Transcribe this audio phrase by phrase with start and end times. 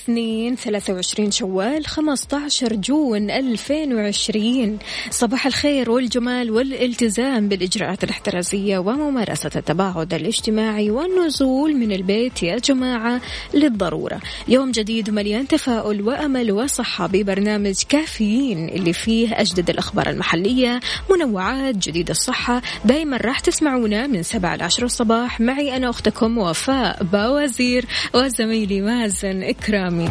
[0.00, 4.78] الاثنين 23 شوال 15 June 2020
[5.10, 13.20] صباح الخير والجمال والالتزام بالإجراءات الاحترازية وممارسة التباعد الاجتماعي والنزول من البيت يا جماعة
[13.54, 14.20] للضرورة.
[14.48, 22.10] يوم جديد ومليان تفاؤل وأمل وصحة ببرنامج كافيين اللي فيه أجدد الأخبار المحلية منوعات جديد
[22.10, 22.62] الصحة.
[22.84, 25.40] دايما راح تسمعونا من 7 ل 10 الصباح.
[25.40, 29.42] معي أنا أختكم وفاء باوزير وزميلي مازن
[29.90, 30.08] إكرامي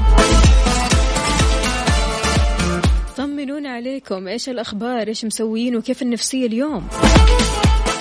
[3.17, 4.27] طمنونا عليكم.
[4.27, 6.87] إيش الأخبار؟ إيش مسويين وكيف النفسية اليوم؟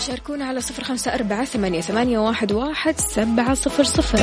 [0.07, 4.19] شاركونا على صفر خمسة أربعة ثمانية, ثمانية واحد, واحد سبعة صفر صفر.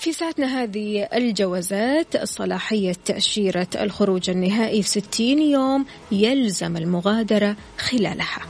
[0.00, 8.40] في ساعتنا هذه الجوازات صلاحية تأشيرة الخروج النهائي في 60 يوم يلزم المغادرة خلالها.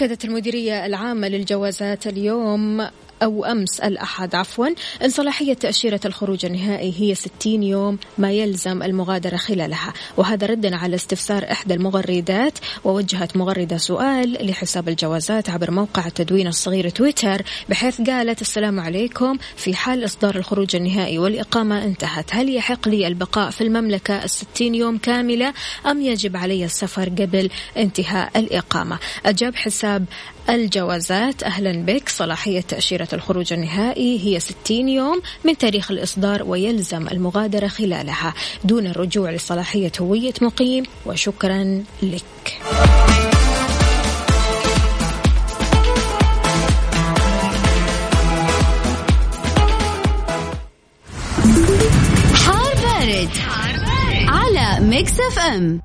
[0.00, 2.86] أكدت المديرية العامة للجوازات اليوم
[3.22, 4.34] أو أمس الأحد.
[4.34, 4.66] عفوا
[5.04, 9.92] أن صلاحية تأشيرة الخروج النهائي هي 60 يوم ما يلزم المغادرة خلالها.
[10.16, 16.88] وهذا ردا على استفسار إحدى المغردات ووجهت مغردة سؤال لحساب الجوازات عبر موقع التدوين الصغير
[16.88, 23.06] تويتر بحيث قالت السلام عليكم في حال إصدار الخروج النهائي والإقامة انتهت هل يحق لي
[23.06, 25.52] البقاء في المملكة الستين يوم كاملة
[25.86, 30.04] أم يجب علي السفر قبل انتهاء الإقامة؟ أجاب حساب
[30.48, 31.42] الجوازات.
[31.42, 32.08] أهلا بك.
[32.08, 38.34] صلاحية تأشيرة الخروج النهائي هي 60 يوم من تاريخ الإصدار ويلزم المغادرة خلالها
[38.64, 40.84] دون الرجوع لصلاحية هوية مقيم.
[41.06, 42.22] وشكرا لك.
[52.34, 54.28] حار بارد, حار بارد.
[54.28, 55.80] على Mix FM.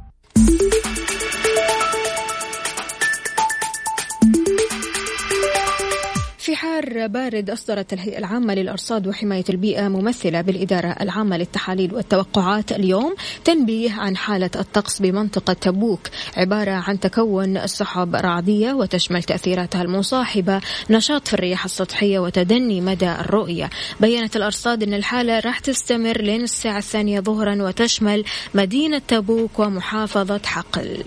[6.56, 13.16] في حار بارد أصدرت الهيئة العامة للأرصاد وحماية البيئة ممثلة بالإدارة العامة للتحاليل والتوقعات اليوم
[13.44, 16.00] تنبيه عن حالة الطقس بمنطقة تبوك
[16.38, 23.70] عبارة عن تكون سحب رعدية وتشمل تأثيراتها المصاحبة نشاط في الرياح السطحية وتدني مدى الرؤية.
[24.00, 28.24] بينت الأرصاد أن الحالة راح تستمر لين الساعة الثانية ظهرا وتشمل
[28.54, 31.04] مدينة تبوك ومحافظة حقل.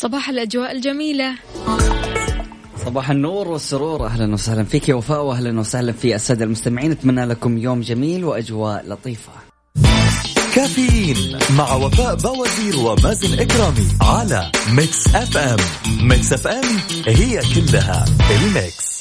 [0.00, 1.34] صباح الأجواء الجميلة.
[2.84, 6.90] صباح النور والسرور أهلا وسهلا فيك يا وفاء واهلا وسهلا في الساده المستمعين.
[6.90, 9.32] أتمنى لكم يوم جميل وأجواء لطيفة.
[10.54, 15.58] كافيين مع وفاء بوازير ومازن إكرامي على Mix FM
[16.08, 18.99] Mix FM it's all in the mix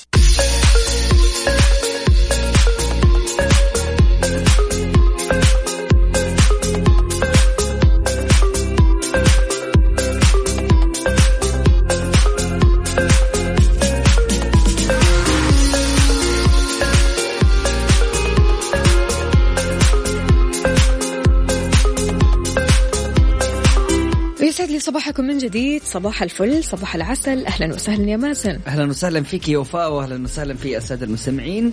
[24.89, 25.83] صباحكم من جديد.
[25.83, 27.45] صباح الفل صباح العسل.
[27.45, 28.59] أهلا وسهلا يا مازن.
[28.68, 31.71] أهلا وسهلا فيك يا وفاء واهلا وسهلا في الساده المستمعين.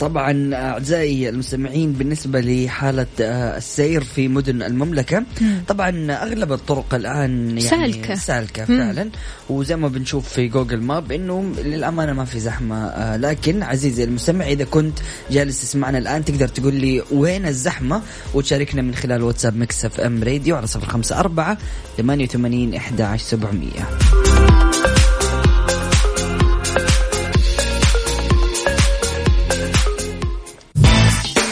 [0.00, 5.24] طبعا أعزائي المستمعين بالنسبة لحالة آه، السير في مدن المملكة
[5.68, 8.14] طبعا أغلب الطرق الآن يعني سالكة.
[8.14, 9.10] سالكة فعلا.
[9.50, 12.86] وزي ما بنشوف في جوجل ماب إنه للأمانة ما في زحمة.
[12.86, 14.98] آه، لكن عزيزي المستمع إذا كنت
[15.30, 18.02] جالس تسمعنا الآن تقدر تقول لي وين الزحمة
[18.34, 21.16] وتشاركنا من خلال واتساب Mix FM Radio على صفر خمسة
[22.54, 23.88] اربعه ثمانيه وثمانين احدى عشر سبعمئه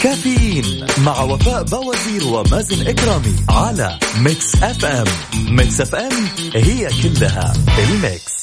[0.02, 5.04] كافيين مع وفاء بوازير ومازن إكرامي على Mix FM.
[5.56, 8.42] Mix FM it's all in the mix.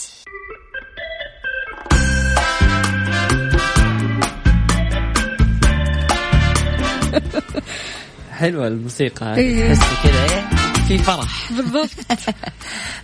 [8.31, 9.73] حلوة الموسيقى إيه.
[9.73, 10.58] تحسي كذا إيه؟
[10.89, 11.27] في فرح.
[11.57, 11.89] بالضبط.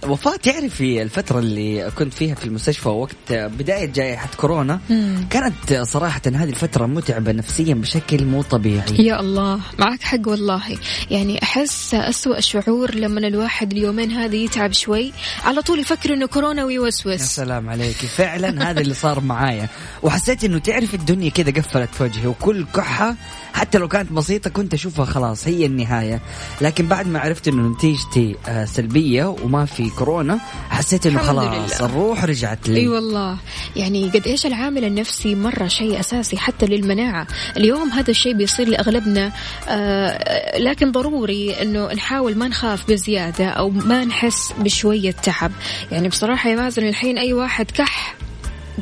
[0.07, 4.79] وفاء تعرفي الفترة اللي كنت فيها في المستشفى وقت بداية جائحة كورونا
[5.29, 8.95] كانت صراحة هذه الفترة متعبة نفسيا بشكل مو طبيعي.
[8.99, 10.77] يا الله معك حق والله.
[11.11, 16.61] يعني أحس أسوأ شعور لما الواحد اليومين هذه يتعب شوي على طول يفكر إنه كورونا
[16.61, 17.95] يا ويوسوس سلام عليك.
[17.95, 19.69] فعلا هذا اللي صار معايا.
[20.03, 23.15] وحسيت إنه تعرف الدنيا كذا قفلت في وجهي وكل كحة
[23.53, 26.21] حتى لو كانت بسيطة كنت أشوفها خلاص هي النهاية.
[26.61, 30.39] لكن بعد ما عرفت إنه نتيجتي آه، سلبية وما في كورونا.
[30.69, 31.81] حسيت إنه خلاص.
[31.81, 32.79] الروح رجعت لي.
[32.79, 33.37] أي والله.
[33.75, 37.27] يعني قد إيش العامل النفسي مرة شيء أساسي حتى للمناعة.
[37.57, 39.31] اليوم هذا الشيء بيصير لأغلبنا
[39.69, 45.51] آه لكن ضروري إنه نحاول ما نخاف بزيادة أو ما نحس بشوية تعب.
[45.91, 48.15] يعني بصراحة يا مازن الحين أي واحد كح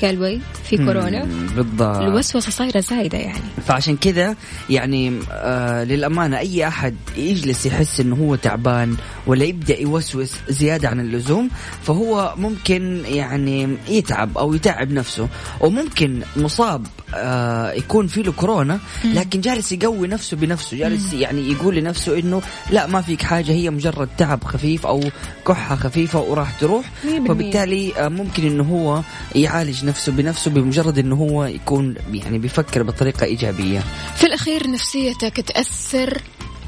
[0.02, 1.24] قال وي في كورونا.
[1.56, 1.98] بالضبط.
[1.98, 3.40] الوسوسة صايرة زايدة يعني.
[3.68, 4.36] فعشان كذا
[4.70, 8.96] يعني آه للأمانة أي أحد يجلس يحس إنه هو تعبان
[9.28, 11.50] ولا يبدأ يوسوس زيادة عن اللزوم
[11.84, 15.28] فهو ممكن يعني يتعب أو يتعب نفسه
[15.60, 21.76] وممكن مصاب آه يكون فيه له كورونا لكن جالس يقوي نفسه بنفسه جالس يعني يقول
[21.76, 22.42] لنفسه إنه
[22.72, 25.04] لا ما فيك حاجة هي مجرد تعب خفيف أو
[25.48, 26.86] كحة خفيفة وراح تروح.
[27.28, 29.02] فبالتالي آه ممكن إنه هو
[29.36, 33.84] يعالج نفسه بنفسه بمجرد إنه هو يكون يعني بيفكر بطريقة إيجابية.
[34.16, 36.22] في الأخير نفسيتك تأثر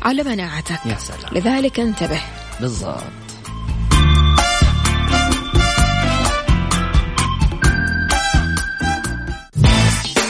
[0.03, 0.85] على مناعتك.
[0.85, 1.33] يا سلام.
[1.33, 2.21] لذلك انتبه.
[2.61, 3.03] بالضبط.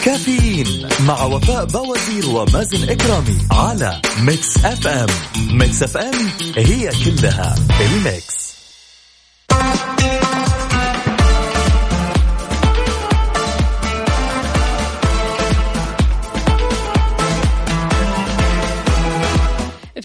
[0.06, 5.08] كافيين مع وفاء بوازير ومازن إكرامي على Mix FM
[5.52, 8.56] Mix FM it's all in the mix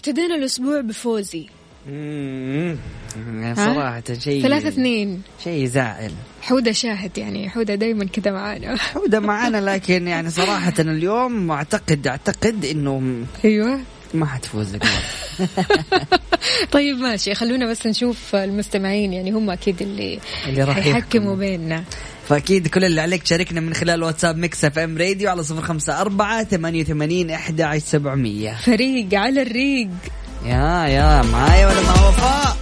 [0.01, 1.45] ابتدينا الأسبوع بفوزي.
[1.87, 5.21] يعني صراحة شيء ثلاثة اثنين.
[5.43, 6.11] شيء يزعل
[6.41, 8.77] حودة شاهد يعني حودة دايما كذا معانا.
[9.03, 13.79] وده معانا لكن يعني صراحة اليوم أعتقد أعتقد إنه أيوه.
[14.13, 14.83] ما حتفوز لك.
[16.71, 21.35] طيب ماشي خلونا بس نشوف المستمعين يعني هم أكيد اللي اللي راح يحكموا.
[21.35, 21.83] بيننا.
[22.31, 26.43] فأكيد كل اللي عليك تشاركنا من خلال واتساب Mix FM Radio على صفر خمسة أربعة
[26.43, 28.57] ثمانية وثمانين عشر سبعمية.
[28.65, 29.89] فريق على الريق.
[30.45, 32.57] يا يا معايا ولا مع وفاء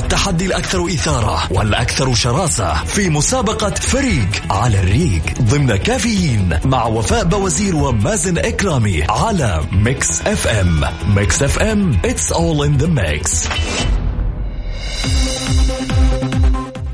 [0.00, 7.76] التحدي الأكثر إثارة والأكثر شراسة في مسابقة فريق على الريق ضمن كافيين مع وفاء بوازير
[7.76, 10.80] ومازن إكرامي على Mix FM.
[11.16, 13.48] Mix FM it's all in the mix.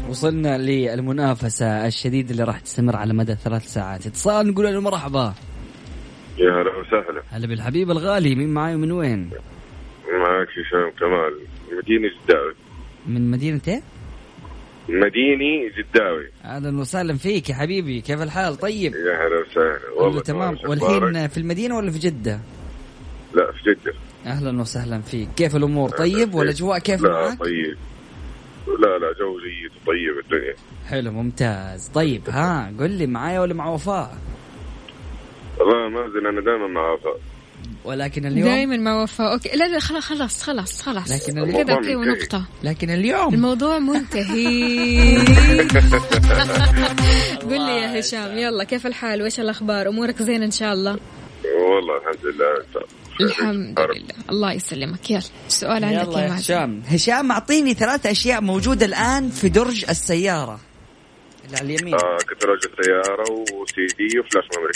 [0.09, 4.07] وصلنا للمنافسة الشديدة اللي راح تستمر على مدى ثلاث ساعات.
[4.07, 5.35] اتصال نقول له مرحبا.
[6.39, 7.23] يا هلا وسهلا.
[7.31, 9.31] هلا بالحبيب الغالي مين معاي ومن وين؟
[10.21, 11.35] معك هشام كمال.
[11.79, 12.55] مديني جداوي
[13.09, 13.83] من مدينة إيه؟
[14.89, 20.57] مديني جداوي أهلا وسهلا فيك يا حبيبي كيف الحال طيب؟ يا هلا وسهلا والله تمام؟
[20.69, 22.41] والحين في المدينة ولا في جدة؟
[23.35, 23.95] لا في جدة
[24.27, 27.77] أهلا وسهلا فيك كيف الأمور طيب والأجواء كيف لا معك؟ طيب
[28.67, 30.55] لا لا جو جيد وطيب الدنيا
[30.87, 34.19] حلو ممتاز طيب ها قل لي معايا ولا مع وفاء؟
[35.59, 37.21] والله مازن أنا دائما مع وفاء
[37.85, 39.49] ولكن اليوم دائما مع وفاء okay.
[39.49, 41.11] لا لا خلاص خلاص خلاص خلاص.
[41.11, 41.97] لكن كذا الموضوع okay.
[41.97, 42.45] ونقطة.
[42.63, 45.19] لكن اليوم الموضوع منتهي.
[47.51, 50.91] قل لي يا هشام يلا كيف الحال؟ وإيش الأخبار؟ أمورك زين إن شاء الله.
[50.91, 52.87] والله الحمد لله تمام.
[53.21, 54.15] الحمد لله.
[54.31, 55.11] الله يسلمك.
[55.11, 56.83] يلا السؤال عندك يلا يا هشام.
[56.89, 60.61] هشام أعطيني ثلاث أشياء موجودة الآن في درج السيارة.
[61.45, 61.95] اللي على اليمين.
[61.95, 64.73] آه كتراج السيارة و CD و flash memory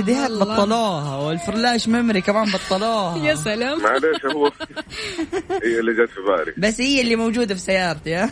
[0.00, 0.54] الله الله الله.
[0.56, 3.16] بطلوها وال flash memory كمان بطلوها.
[3.28, 3.82] يا سلام.
[3.82, 4.46] معليش هو
[5.64, 6.52] هي اللي جت في بالي.
[6.56, 8.30] بس هي اللي موجودة في سيارتي ها؟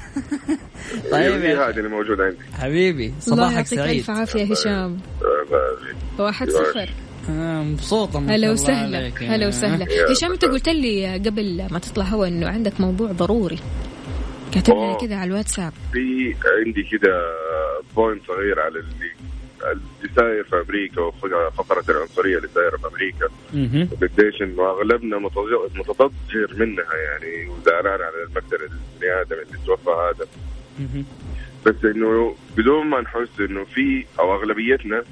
[1.12, 2.38] طيب هي يا هذه اللي موجودة عندي.
[2.58, 3.99] حبيبي الله صباحك يعطيك سعيد.
[3.99, 4.99] ألف عافية هشام.
[6.18, 6.88] آه، واحد صفر.
[7.30, 9.12] آه، مبسوطة ما هلا الله وسهلا.
[9.20, 9.87] هلا وسهلا.
[10.12, 10.44] هشام انت.
[10.44, 13.58] قلت لي قبل ما تطلع هوا إنه عندك موضوع ضروري.
[14.52, 14.99] كاتب لي أوه.
[14.99, 15.73] كذا على الواتساب.
[15.92, 16.35] في
[16.66, 17.23] عندي كده
[17.96, 19.11] point صغير على اللي
[19.62, 23.88] اللي ساير في أمريكا وفقره العنصرية اللي سايره في أمريكا مهم.
[24.02, 30.26] قديش إنه أغلبنا متض- متضجر منها يعني وزعلان على المقدر البني آدم اللي توفى هذا.
[31.66, 35.04] بس إنه بدون ما نحس إنه في أو أغلبيتنا.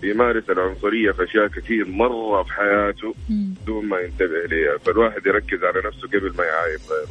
[0.00, 3.14] بيمارس العنصرية في أشياء كثير مرة في حياته.
[3.28, 7.08] بدون ما ينتبه ليها فالواحد يركز على نفسه قبل ما يعايب غيره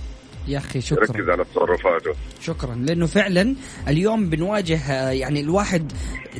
[0.48, 1.04] يا أخي شكرا.
[1.04, 2.12] يركز على تصرفاته.
[2.42, 2.76] شكرا.
[2.76, 3.56] لأنه فعلا
[3.88, 5.92] اليوم بنواجه يعني الواحد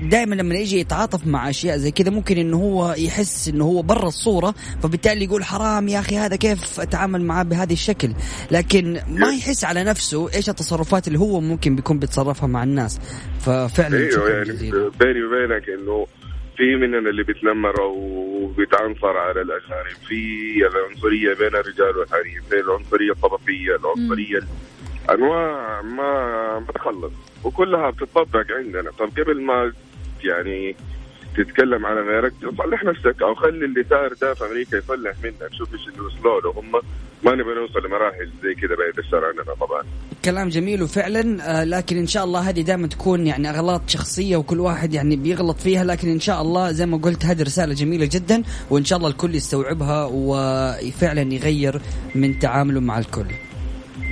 [0.02, 4.08] دائما لما يجي يتعاطف مع أشياء زي كذا ممكن إنه هو يحس إنه هو برا
[4.08, 8.14] الصورة فبالتالي يقول حرام يا أخي هذا كيف أتعامل معاه بهذا الشكل؟
[8.52, 13.00] لكن ما يحس على نفسه إيش التصرفات اللي هو ممكن بيكون بيتصرفها مع الناس.
[13.40, 14.52] ففعلا إيوه يعني
[15.00, 16.08] بيني وبينك إنه
[16.58, 23.76] في مننا اللي بيتنمر وبيتعنصر على الاجانب، في العنصرية بين الرجال والحريم، في العنصرية الطبقية،
[23.76, 24.40] العنصرية
[25.10, 27.14] أنواع ما ما تخلص.
[27.44, 29.74] وكلها بتطبق عندنا، طب قبل ما
[30.24, 30.76] يعني
[31.38, 35.54] تتكلم على غيرك صلح نفسك أو خلي اللي صار ده في أمريكا يصلح منك.
[35.58, 36.50] شوف إيش اللي وصلوا له.
[36.60, 36.72] هم
[37.24, 39.84] ما نبغى نوصل لمراحل زي كذا بعد الشر عننا طبعا.
[40.26, 41.22] كلام جميل وفعلا
[41.62, 45.60] آه، لكن إن شاء الله هذه دائما تكون يعني أغلاط شخصية وكل واحد يعني بيغلط
[45.60, 49.10] فيها لكن إن شاء الله زي ما قلت هذه رسالة جميلة جدا وإن شاء الله
[49.10, 51.82] الكل يستوعبها وفعلا يغير
[52.16, 53.26] من تعامله مع الكل.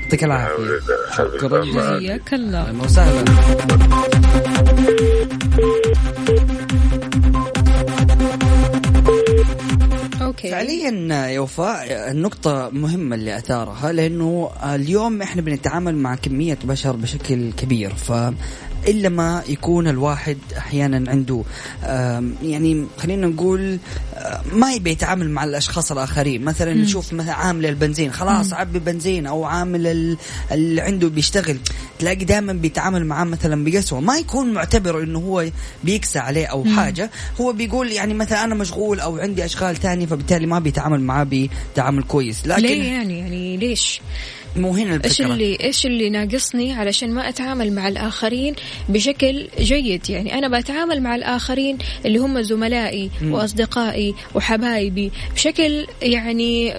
[0.03, 0.79] يعطيك العافية.
[1.17, 2.61] شكرا جزيلا حياك الله.
[2.61, 3.25] أهلا وسهلا.
[10.45, 10.51] أوكي.
[10.51, 17.51] فعليا يا وفاء النقطة مهمة اللي أثارها لأنه اليوم إحنا بنتعامل مع كمية بشر بشكل
[17.51, 17.93] كبير.
[17.95, 18.11] ف
[18.87, 21.43] إلا ما يكون الواحد أحيانا عنده
[22.43, 23.77] يعني خلينا نقول
[24.53, 26.43] ما يبي يتعامل مع الأشخاص الآخرين.
[26.43, 30.17] مثلا نشوف مثلا عامل البنزين خلاص عبي بنزين أو عامل ال-
[30.51, 31.57] اللي عنده بيشتغل.
[31.99, 33.99] تلاقي دائما بيتعامل معاه مثلا بقسوة.
[33.99, 35.45] ما يكون معتبر إنه هو
[35.83, 37.11] بيكسى عليه أو حاجة.
[37.41, 41.27] هو بيقول يعني مثلا أنا مشغول أو عندي أشغال تانية فبالتالي ما بيتعامل معاه
[41.73, 42.47] بتعامل كويس.
[42.47, 44.01] لكن ليه يعني؟ يعني ليش؟
[44.55, 48.55] مو هنا إيش الفكرة اللي إيش اللي ناقصني علشان ما أتعامل مع الآخرين
[48.89, 56.73] بشكل جيد؟ يعني أنا بتعامل مع الآخرين اللي هم زملائي وأصدقائي وحبايبي بشكل يعني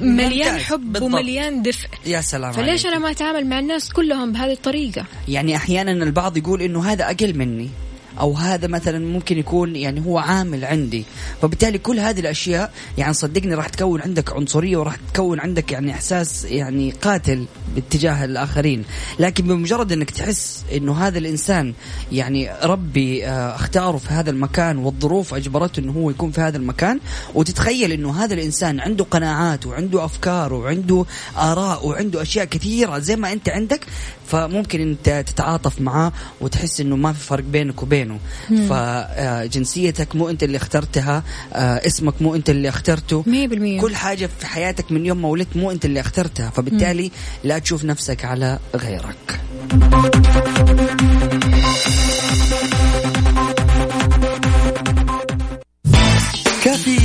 [0.00, 1.02] مليان حب بالضبط.
[1.02, 1.88] ومليان دفء.
[2.06, 2.86] يا سلام فليش عليك.
[2.86, 7.38] أنا ما أتعامل مع الناس كلهم بهذه الطريقة؟ يعني أحيانا البعض يقول إنه هذا أقل
[7.38, 7.70] مني.
[8.20, 11.04] أو هذا مثلا ممكن يكون يعني هو عامل عندي.
[11.42, 16.44] فبالتالي كل هذه الأشياء يعني صدقني راح تكون عندك عنصرية وراح تكون عندك يعني إحساس
[16.44, 18.84] يعني قاتل باتجاه الآخرين.
[19.18, 21.74] لكن بمجرد إنك تحس إنه هذا الإنسان
[22.12, 27.00] يعني ربي آه، اختاره في هذا المكان والظروف أجبرته إنه هو يكون في هذا المكان
[27.34, 31.04] وتتخيل إنه هذا الإنسان عنده قناعات وعنده أفكار وعنده
[31.36, 33.86] آراء وعنده أشياء كثيرة زي ما أنت عندك
[34.32, 38.18] فممكن انت تتعاطف معاه وتحس انه ما في فرق بينك وبينه.
[38.48, 41.22] فجنسيتك مو انت اللي اخترتها
[41.52, 43.24] آه، اسمك مو انت اللي اخترته.
[43.26, 47.10] 100% كل حاجة في حياتك من يوم ما ولدت مو انت اللي اخترتها فبالتالي
[47.44, 49.40] لا تشوف نفسك على غيرك.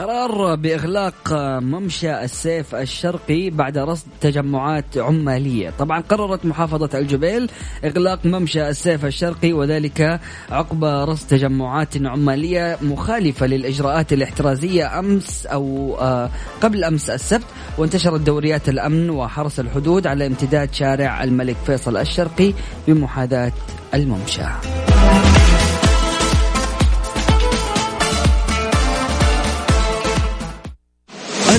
[0.00, 5.70] قرار بإغلاق ممشى السيف الشرقي بعد رصد تجمعات عمالية.
[5.78, 7.50] طبعا قررت محافظة الجبيل
[7.84, 16.30] إغلاق ممشى السيف الشرقي وذلك عقب رصد تجمعات عمالية مخالفة للإجراءات الاحترازية أمس أو آه،
[16.60, 17.46] قبل أمس السبت
[17.78, 22.52] وانتشرت دوريات الأمن وحرس الحدود على امتداد شارع الملك فيصل الشرقي
[22.88, 23.52] بمحاذاة
[23.94, 24.42] الممشى.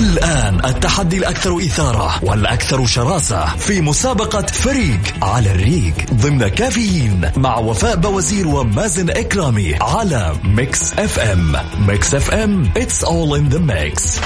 [0.02, 7.96] الآن التحدي الأكثر إثارة والأكثر شراسة في مسابقة فريق على الريق ضمن كافيين مع وفاء
[7.96, 11.56] بوازير ومازن إكرامي على Mix FM.
[11.86, 14.18] Mix FM it's all in the mix.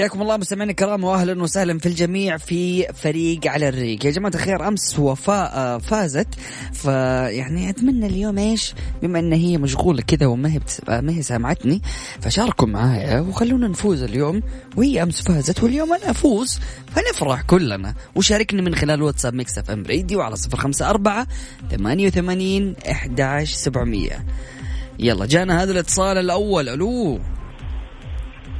[0.00, 4.06] حياكم الله مستمعينا الكرام واهلا وسهلا في الجميع في فريق على الريق.
[4.06, 6.26] يا جماعة الخير أمس وفاء آه، فازت.
[6.72, 11.82] فيعني أتمنى اليوم إيش؟ بما إن هي مشغولة كذا وما هي آه، ما هي سامعتني
[12.20, 14.42] فشاركوا معايا وخلونا نفوز اليوم.
[14.76, 16.60] وهي أمس فازت واليوم أنا أفوز.
[16.94, 17.94] فنفرح كلنا.
[18.14, 21.26] وشاركني من خلال واتساب Mix FM راديو على صفر خمسة أربعة
[21.70, 24.26] ثمانية وثمانين إحداش سبعمية.
[24.98, 26.68] يلا جانا هذا الاتصال الأول.
[26.68, 27.20] ألو.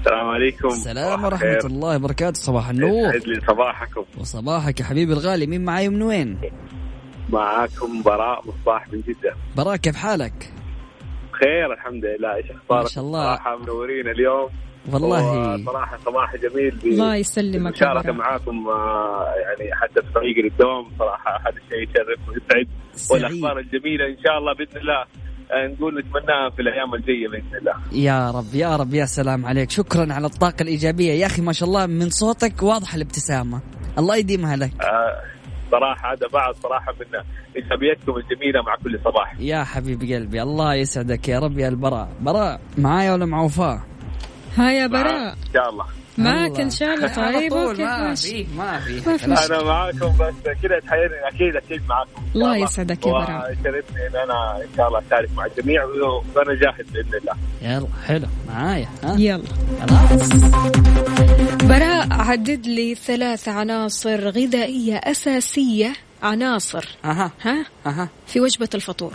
[0.00, 0.68] السلام عليكم.
[0.68, 2.40] السلام ورحمة الله وبركاته.
[2.40, 3.14] صباح النور.
[3.14, 4.04] يسعد لي صباحكم.
[4.20, 5.46] وصباحك يا حبيبي الغالي.
[5.46, 6.40] مين معاي ومن وين؟
[7.30, 9.34] معاكم براء مصباح من جدة.
[9.56, 10.52] براء كيف حالك؟
[11.32, 12.34] بخير الحمد لله.
[12.34, 13.36] إيش أخبارك؟ ما شاء الله.
[13.36, 14.48] صراحة منورين اليوم.
[14.92, 15.56] والله.
[15.64, 16.78] صراحة صباح جميل.
[16.84, 18.12] الله يسلمك براء.
[18.12, 22.68] معاكم آه، يعني حتى في طريق للدوام صراحة هذا الشيء يشرف ويسعد.
[23.10, 25.04] والأخبار الجميلة إن شاء الله بإذن الله.
[25.54, 27.74] نقول نتمناها في الأيام الجاية بإذن الله.
[27.92, 29.70] يا رب يا رب يا سلام عليك.
[29.70, 31.12] شكرا على الطاقة الإيجابية.
[31.12, 33.60] يا أخي ما شاء الله من صوتك واضحة الابتسامة.
[33.98, 34.70] الله يديمها لك.
[34.82, 35.22] آه،
[35.70, 37.06] صراحة هذا بعد صراحة من
[37.56, 39.34] ايجابيتكم الجميلة مع كل صباح.
[39.38, 42.08] يا حبيب قلبي الله يسعدك يا رب يا البراء.
[42.20, 43.80] براء معايا ولا مع وفاء
[44.56, 45.32] ها يا براء.
[45.32, 45.84] إن شاء الله.
[46.20, 46.60] معك.
[46.60, 48.94] ان شاء الله طيب أوكي ما ماشي في ما في.
[49.10, 49.30] ما في.
[49.30, 49.46] مشكلة.
[49.46, 52.10] أنا معاكم بس كذا تحيرني أكيد أكيد معاكم.
[52.34, 53.48] الله يسعدك يا براء.
[53.48, 57.32] ويشرفني إن أنا إن شاء الله أشارك مع الجميع وأنا جاهز بإذن الله.
[57.62, 58.26] يلا حلو.
[58.48, 59.44] معايا ها؟ يلا.
[59.80, 60.28] خلاص.
[61.64, 65.92] براء عدد لي ثلاث عناصر غذائية أساسية.
[66.22, 66.84] عناصر.
[67.04, 67.32] أها.
[67.42, 68.08] ها؟ أها.
[68.26, 69.12] في وجبة الفطور.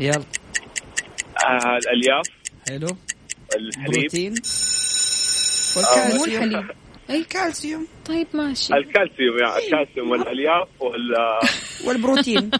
[0.00, 0.14] يلا.
[0.16, 2.26] آه الألياف.
[2.68, 2.96] حلو.
[3.56, 3.92] الحليب.
[4.00, 4.34] بروتين.
[5.76, 6.70] مو والكالسيوم الحليب.
[7.10, 7.86] أي الكالسيوم.
[8.06, 8.74] طيب ماشي.
[8.74, 11.14] الكالسيوم يعني الكالسيوم والألياف وال
[11.86, 12.50] والبروتين.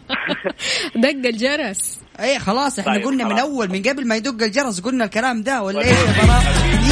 [1.02, 1.98] دق الجرس.
[2.20, 3.40] اي خلاص إحنا طيب، قلنا من خلاص.
[3.44, 6.42] أول من قبل ما يدق الجرس قلنا الكلام ده ولا إيه؟ يا براء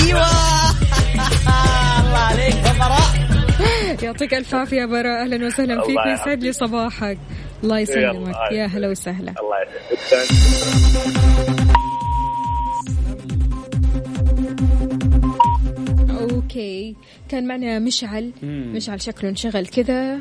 [0.07, 0.27] أيوه.
[2.01, 3.27] الله عليك يا براء.
[4.03, 5.23] يعطيك ألف عافية يا براء.
[5.23, 5.97] أهلا وسهلا فيك.
[6.07, 7.19] ويسعد لي صباحك.
[7.65, 8.35] الله يسلمك.
[8.53, 9.35] يا هلا وسهلا.
[9.41, 9.57] الله
[9.93, 10.97] يسعدك
[16.51, 16.97] أوكي.
[17.29, 18.31] كان معنا مشعل.
[18.43, 18.73] مم.
[18.77, 20.19] مشعل شكله انشغل كذا.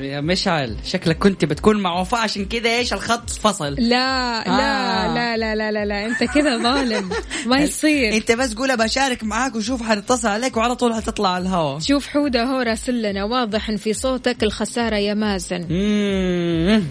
[0.00, 3.74] يا مشعل شكلك كنت بتكون مع وفاء عشان كذا إيش الخط؟ فصل.
[3.74, 5.14] لا لا آه.
[5.14, 6.06] لا لا لا لا, لا.
[6.06, 7.10] أنت كذا ظالم.
[7.46, 8.14] ما يصير.
[8.16, 12.44] أنت بس قول بشارك معاك وشوف حنتصل عليك وعلى طول حتطلع على الهواء شوف حودة
[12.44, 15.62] هو راسلنا واضح إن في صوتك الخسارة يا مازن.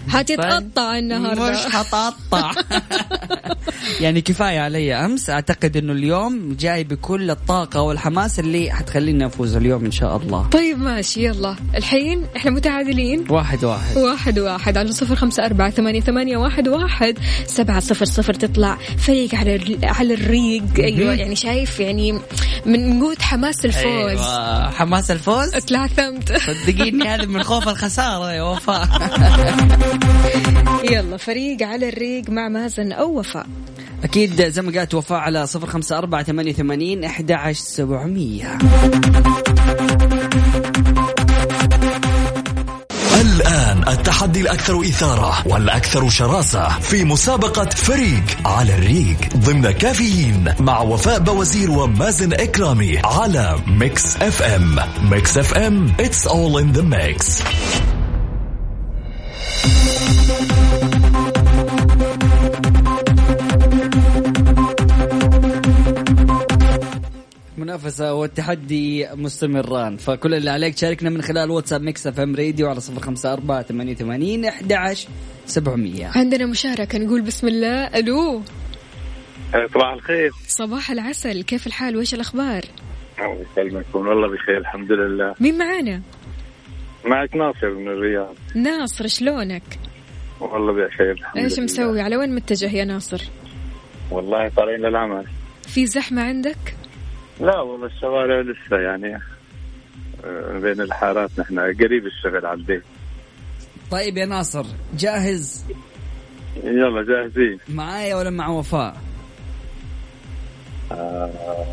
[0.09, 1.51] هتتقطع النهاردة.
[1.51, 2.51] مش حتقطع
[4.01, 5.29] يعني كفاية علي أمس.
[5.29, 10.47] أعتقد إنه اليوم جاي بكل الطاقة والحماس اللي حتخليني افوز اليوم إن شاء الله.
[10.47, 11.55] طيب ماشي يلا.
[11.75, 13.25] الحين إحنا متعادلين.
[13.29, 13.97] واحد واحد.
[13.97, 14.77] واحد واحد.
[14.77, 17.17] على صفر خمسة أربعة ثمانية, ثمانية واحد, واحد.
[17.47, 18.33] سبعة صفر صفر.
[18.33, 20.63] تطلع فريق على على الريق.
[20.79, 22.19] أيوة يعني شايف يعني
[22.65, 23.85] من قوة حماس الفوز.
[23.85, 24.69] أيوة.
[24.71, 28.87] حماس الفوز؟ اتلعثمت صدقيني هذا من خوف الخسارة يا وفاء.
[30.91, 33.45] يلا فريق على الريق مع مازن أو وفاء.
[34.03, 38.57] أكيد زي ما قالت وفاء على صفر خمسة أربعة ثمانية ثمانين أحد عشر سبعمية.
[43.21, 51.19] الآن التحدي الأكثر إثارة والأكثر شراسة في مسابقة فريق على الريق ضمن كافيين مع وفاء
[51.19, 54.79] بوازير ومازن إكرامي على Mix FM.
[55.11, 57.43] Mix FM it's all in the mix.
[67.63, 69.97] منافسة والتحدي مستمران.
[69.97, 73.93] فكل اللي عليك شاركنا من خلال واتساب Mix FM راديو على صفر خمسة أربعة ثمانية
[73.93, 75.09] ثمانين أحد عشر
[75.45, 76.11] سبعمية.
[76.15, 77.87] عندنا مشاركة نقول بسم الله.
[77.87, 78.41] ألو.
[79.73, 80.31] صباح الخير.
[80.47, 81.43] صباح العسل.
[81.43, 82.63] كيف الحال؟ وإيش الأخبار؟
[83.19, 84.07] الله يسلمكم.
[84.07, 85.35] والله بخير الحمد لله.
[85.39, 86.01] مين معانا؟
[87.05, 88.35] معك ناصر من الرياض.
[88.55, 89.63] ناصر شلونك؟
[90.39, 91.59] والله بخير الحمد إيش.
[91.59, 93.21] مسوي؟ على وين متجه يا ناصر؟
[94.11, 95.25] والله طالعين للعمل.
[95.67, 96.75] في زحمة عندك؟
[97.39, 99.15] لا والله الشوارع لسه يعني
[100.25, 102.83] آه، بين الحارات نحن قريب الشغل على البيت.
[103.91, 104.65] طيب يا ناصر
[104.97, 105.65] جاهز؟
[106.63, 107.59] يلا جاهزين.
[107.69, 108.97] معايا ولا مع وفاء؟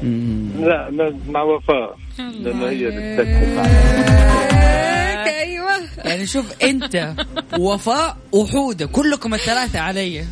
[0.03, 0.51] مم.
[0.61, 1.97] لا لا مع وفاء.
[2.19, 5.71] لأنه هي بتسكت عليك أيوه.
[6.05, 7.15] يعني شوف أنت
[7.59, 10.25] وفاء وحودة كلكم الثلاثة علي.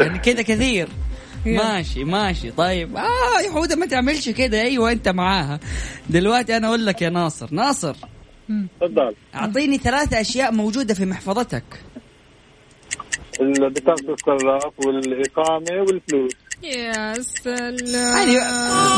[0.00, 0.88] يعني كذا كثير.
[1.46, 5.60] ماشي ماشي طيب آه يا حوده ما تعملش كده أيوه انت معاها
[6.10, 7.96] دلوقتي أنا أقول لك يا ناصر ناصر
[8.80, 11.64] تفضل اعطيني ثلاثة اشياء موجوده في محفظتك
[13.40, 17.76] بطاقة الصراف والإقامة والفلوس يا سلام
[18.16, 18.36] يعني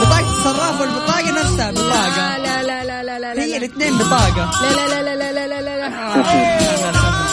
[0.01, 4.51] بطاقه الصراف والبطاقه نفسها بطاقه لا لا لا لا لا لا هي لا الاثنين بطاقه
[4.63, 7.32] لا لا لا لا لا لا لا لا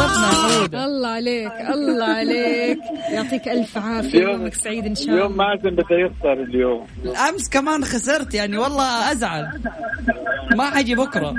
[0.00, 2.78] انصفنا يا حوده الله عليك الله عليك.
[3.12, 5.44] يعطيك ألف عافية يوم- يومك سعيد إن شاء اليوم الله.
[5.54, 6.86] مازن بده يخسر اليوم.
[7.28, 9.60] أمس كمان خسرت يعني والله أزعل.
[10.56, 11.34] ما حجي بكرة.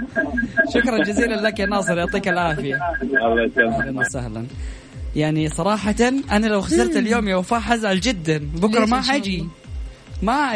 [0.74, 2.80] شكرا جزيلا لك يا ناصر يعطيك العافية.
[3.02, 3.74] الله يسلمك.
[3.82, 4.45] أهلا وسهلا.
[5.15, 5.95] يعني صراحة
[6.32, 8.38] أنا لو خسرت اليوم يا وفاء حزعل جدا.
[8.54, 9.45] بكرة ما إن حجي؟
[10.21, 10.52] ما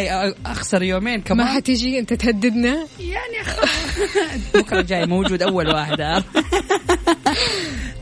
[0.45, 1.47] أخسر يومين كمان.
[1.47, 3.47] ما حتجي؟ أنت تهددنا؟ يعني
[4.55, 6.25] بكرة جاي موجود أول واحد عارف؟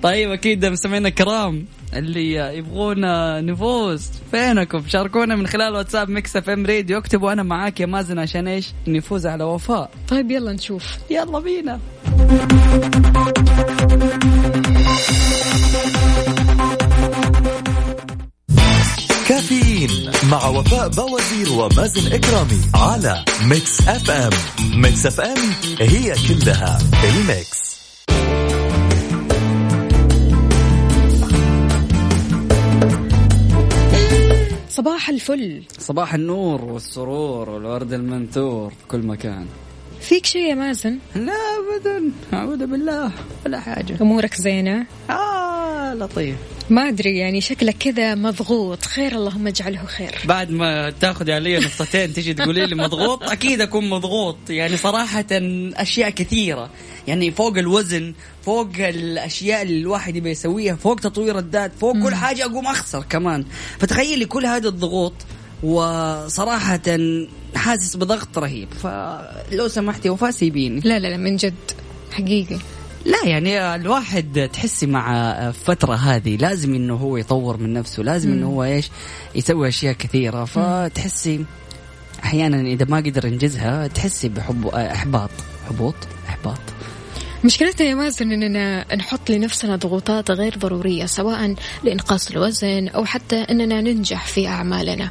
[0.04, 3.02] طيب أكيد مستمعينا الكرام اللي يبغون
[3.46, 6.98] نفوز فينكم؟ شاركونا من خلال واتساب Mix FM راديو.
[6.98, 9.92] اكتبوا أنا معاك يا مازن عشان إيش؟ نفوز على وفاء.
[10.08, 10.98] طيب يلا نشوف.
[11.10, 11.80] يلا بينا.
[19.28, 24.12] كافيين مع وفاء بوازير ومازن إكرامي على Mix FM.
[24.12, 24.32] Mix
[24.82, 25.38] FM it's all
[25.80, 27.63] in the mix.
[34.74, 35.64] صباح الفل.
[35.80, 39.46] صباح النور والسرور والورد المنثور في كل مكان.
[40.02, 42.12] فيك شيء يا مازن؟ لا ابدا.
[42.34, 43.12] أعوذ بالله.
[43.46, 44.02] ولا حاجة.
[44.02, 46.36] أمورك زينة؟ آه لطيف.
[46.70, 48.86] ما أدري يعني شكلك كذا مضغوط.
[48.86, 50.16] خير اللهم اجعله خير.
[50.26, 54.38] بعد ما تاخذ علي نقطتين تجي تقولي لي مضغوط أكيد أكون مضغوط.
[54.50, 56.70] يعني صراحة أشياء كثيرة.
[57.08, 58.14] يعني فوق الوزن
[58.46, 63.46] فوق الأشياء اللي الواحد يبي يسويها فوق تطوير الذات فوق كل حاجة أقوم أخسر كمان.
[63.80, 65.14] فتخيلي كل هذه الضغوط
[65.64, 66.82] وصراحة
[67.56, 68.68] حاسس بضغط رهيب.
[68.74, 70.80] فلو سمحتي وفاء سيبيني.
[70.80, 71.72] لا لا لا من جد
[72.12, 72.58] حقيقي.
[73.06, 78.48] لا يعني الواحد تحسي مع فترة هذه لازم إنه هو يطور من نفسه لازم إنه
[78.48, 78.90] هو إيش؟
[79.36, 80.46] يسوي أشياء كثيرة.
[80.46, 81.46] فتحسي
[82.24, 85.30] أحيانا إذا ما قدر ينجزها تحسي بحب أحباط
[85.70, 85.96] حبوط
[86.30, 86.73] أحباط.
[87.44, 93.82] مشكلتنا يا مازن إننا نحط لنفسنا ضغوطات غير ضرورية سواء لإنقاص الوزن أو حتى إننا
[93.82, 95.10] ننجح في أعمالنا.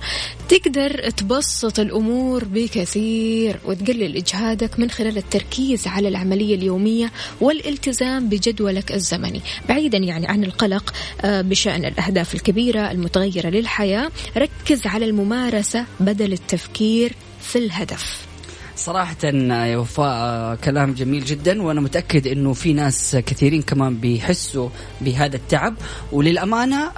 [0.49, 9.41] تقدر تبسط الأمور بكثير وتقلل إجهادك من خلال التركيز على العملية اليومية والالتزام بجدولك الزمني،
[9.69, 17.13] بعيدا يعني عن القلق آه، بشأن الأهداف الكبيرة المتغيرة للحياة، ركز على الممارسة بدل التفكير
[17.41, 18.32] في الهدف.
[18.77, 24.69] صراحة يا وفاء كلام جميل جدا وأنا متأكد أنه في ناس كثيرين كمان بيحسوا
[25.01, 25.75] بهذا التعب.
[26.13, 26.91] وللأمانة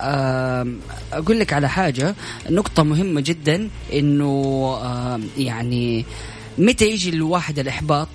[1.13, 2.15] أقول لك على حاجة
[2.51, 4.79] نقطة مهمة جدا أنه
[5.39, 6.05] يعني
[6.59, 8.09] متى يجي الواحد الإحباط؟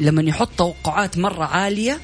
[0.00, 1.98] لما يحط توقعات مرة عالية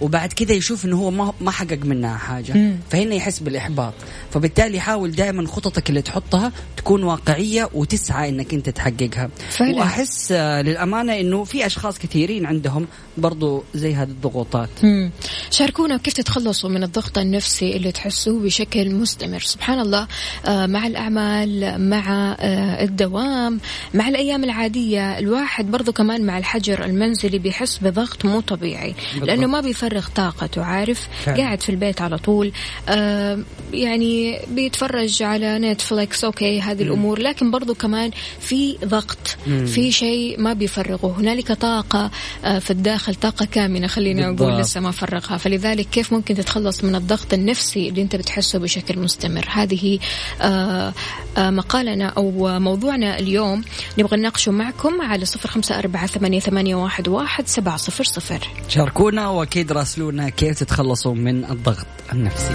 [0.00, 2.76] وبعد كذا يشوف إنه هو ما ما حقق منها حاجة مم.
[2.90, 3.94] فهنا يحس بالإحباط
[4.30, 9.76] فبالتالي حاول دائما خططك اللي تحطها تكون واقعية وتسعى إنك أنت تحققها فعلا.
[9.76, 12.86] وأحس آه، للأمانة إنه في أشخاص كثيرين عندهم
[13.18, 15.10] برضو زي هذه الضغوطات مم.
[15.50, 20.06] شاركونا كيف تتخلصوا من الضغط النفسي اللي تحسوه بشكل مستمر سبحان الله
[20.46, 23.60] آه، مع الأعمال مع آه، الدوام
[23.94, 29.28] مع الأيام العادية الواحد برضو كمان مع الحجر المنزلي بيحس بضغط مو طبيعي بالضبط.
[29.28, 31.38] لأنه ما بيفرق يفرغ طاقته عارف؟ فعلا.
[31.38, 32.52] قاعد في البيت على طول.
[32.88, 33.38] آه
[33.72, 36.88] يعني بيتفرج على نتفليكس okay هذه مم.
[36.88, 37.18] الأمور.
[37.18, 39.66] لكن برضو كمان في ضغط مم.
[39.66, 42.10] في شيء ما بيفرغه هنالك طاقة
[42.44, 45.36] آه في الداخل طاقة كامنة خلينا نقول لسه ما فرغها.
[45.36, 49.98] فلذلك كيف ممكن تتخلص من الضغط النفسي اللي أنت بتحسه بشكل مستمر؟ هذه
[50.40, 50.92] آه
[51.38, 53.64] آه مقالنا أو موضوعنا اليوم.
[53.98, 58.48] نبغى نناقشه معكم على صفر خمسة أربعة ثمانية, واحد, واحد سبعة صفر صفر.
[58.68, 62.54] شاركونا وأكيد تراسلونا كيف تتخلصوا من الضغط النفسي.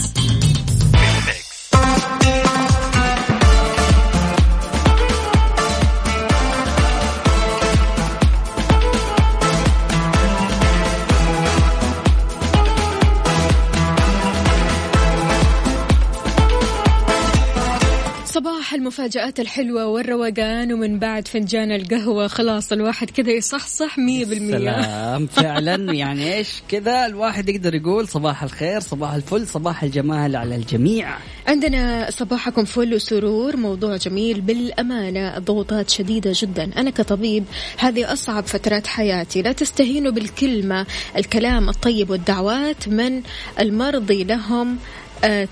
[19.01, 22.27] المفاجآت الحلوة والروقان ومن بعد فنجان القهوة.
[22.27, 24.57] خلاص الواحد كذا يصحصح مية بالمية.
[24.57, 25.27] سلام.
[25.37, 31.17] فعلا يعني إيش كذا الواحد يقدر يقول صباح الخير صباح الفل صباح الجمال على الجميع.
[31.47, 36.71] عندنا صباحكم فل وسرور موضوع جميل بالأمانة ضغوطات شديدة جدا.
[36.77, 37.43] أنا كطبيب
[37.77, 39.41] هذه أصعب فترات حياتي.
[39.41, 40.85] لا تستهينوا بالكلمة
[41.17, 43.21] الكلام الطيب والدعوات من
[43.59, 44.77] المرضي لهم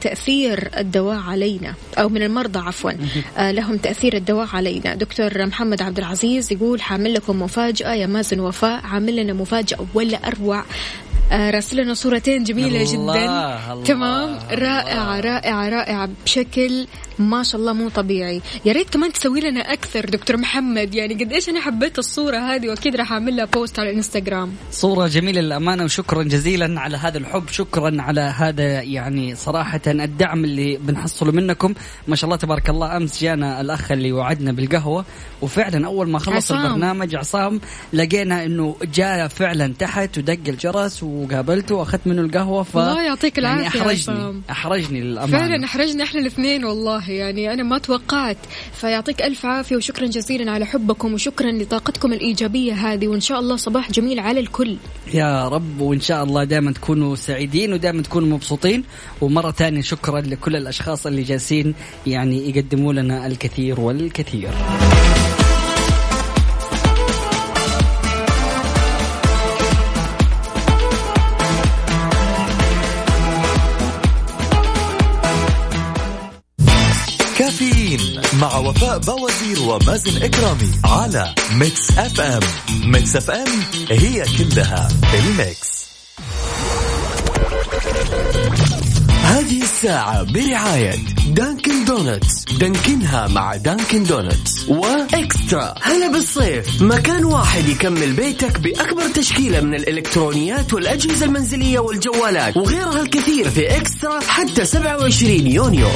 [0.01, 2.91] تأثير الدواء علينا أو من المرضى عفوا.
[3.37, 4.95] آه، لهم تأثير الدواء علينا.
[4.95, 10.17] دكتور محمد عبد العزيز يقول حامل لكم مفاجأة يا مازن وفاء عامل لنا مفاجأة ولا
[10.27, 10.63] أروع.
[11.31, 13.73] آه راسلنا صورتين جميلة الله جدا.
[13.73, 16.87] الله تمام؟ رائعة رائعة رائعة بشكل
[17.19, 18.41] ما شاء الله مو طبيعي.
[18.65, 20.95] يا ريت كمان تسوي لنا أكثر دكتور محمد.
[20.95, 25.07] يعني قد إيش أنا حبيت الصورة هذه وأكيد راح أعمل لها بوست على الإنستغرام صورة
[25.07, 27.47] جميلة للأمانة وشكرا جزيلا على هذا الحب.
[27.51, 31.73] شكرا على هذا يعني صراحة الدعم اللي بنحصله منكم.
[32.07, 35.05] ما شاء الله تبارك الله أمس جانا الأخ اللي وعدنا بالقهوة
[35.41, 36.65] وفعلا أول ما خلص عصام.
[36.65, 37.61] البرنامج عصام
[37.93, 43.59] لقينا أنه جاء فعلا تحت ودق الجرس وقابلته وأخذت منه القهوة ف الله يعطيك يعني
[43.59, 44.41] العافية أحرجني عصام.
[44.49, 45.37] أحرجني للأمانة.
[45.37, 48.37] فعلا احرجنا إحنا الاثنين والله يعني أنا ما توقعت.
[48.73, 53.91] فيعطيك ألف عافية وشكرا جزيلا على حبكم وشكرا لطاقتكم الإيجابية هذه وإن شاء الله صباح
[53.91, 54.77] جميل على الكل.
[55.13, 58.83] يا رب وإن شاء الله دائما تكونوا سعيدين ودائما تكونوا مبسوطين.
[59.21, 61.75] ومرة ثانية شكرا لكل الأشخاص اللي جالسين
[62.07, 64.49] يعني يقدموا لنا الكثير والكثير.
[78.41, 82.41] مع وفاء بوازير ومازن إكرامي على Mix FM
[82.85, 85.69] Mix FM it's all in the mix.
[89.23, 90.95] هذه الساعة برعاية
[91.27, 95.75] Dunkin' Donuts دانكنها مع Dunkin' Donuts و eXtra.
[95.81, 96.81] هلا بالصيف.
[96.81, 104.19] مكان واحد يكمل بيتك بأكبر تشكيلة من الإلكترونيات والأجهزة المنزلية والجوالات وغيرها الكثير في eXtra
[104.19, 105.89] حتى 27 يونيو.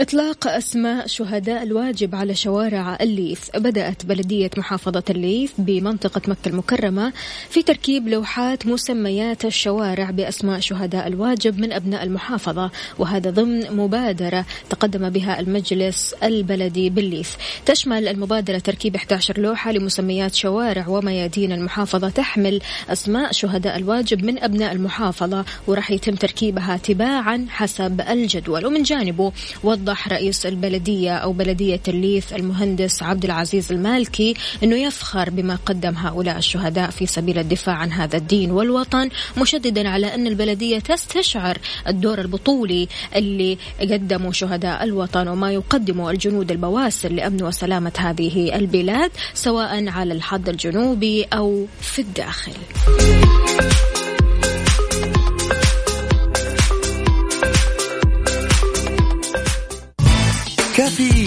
[0.00, 3.50] إطلاق أسماء شهداء الواجب على شوارع الليث.
[3.54, 7.12] بدأت بلدية محافظة الليث بمنطقة مكة المكرمة
[7.50, 15.10] في تركيب لوحات مسميات الشوارع بأسماء شهداء الواجب من أبناء المحافظة وهذا ضمن مبادرة تقدم
[15.10, 17.30] بها المجلس البلدي بالليث.
[17.66, 24.72] تشمل المبادرة تركيب 11 لوحة لمسميات شوارع وميادين المحافظة تحمل أسماء شهداء الواجب من أبناء
[24.72, 28.66] المحافظة وراح يتم تركيبها تباعا حسب الجدول.
[28.66, 29.32] ومن جانبه
[29.64, 36.38] وضح رئيس البلدية أو بلدية الليث المهندس عبد العزيز المالكي أنه يفخر بما قدم هؤلاء
[36.38, 42.88] الشهداء في سبيل الدفاع عن هذا الدين والوطن مشددا على أن البلدية تستشعر الدور البطولي
[43.16, 50.48] اللي قدموا شهداء الوطن وما يقدمه الجنود البواسل لأمن وسلامة هذه البلاد سواء على الحد
[50.48, 52.52] الجنوبي أو في الداخل.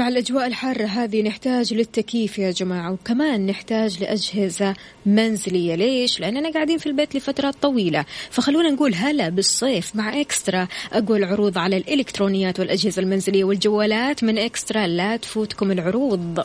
[0.00, 4.74] مع الأجواء الحارة هذه نحتاج للتكييف يا جماعة وكمان نحتاج لأجهزة
[5.06, 5.74] منزلية.
[5.74, 8.04] ليش؟ لأننا قاعدين في البيت لفترات طويلة.
[8.30, 10.68] فخلونا نقول هلا بالصيف مع eXtra.
[10.92, 14.24] أقول عروض على الإلكترونيات والأجهزة المنزلية والجوالات.
[14.24, 16.44] من eXtra لا تفوتكم العروض.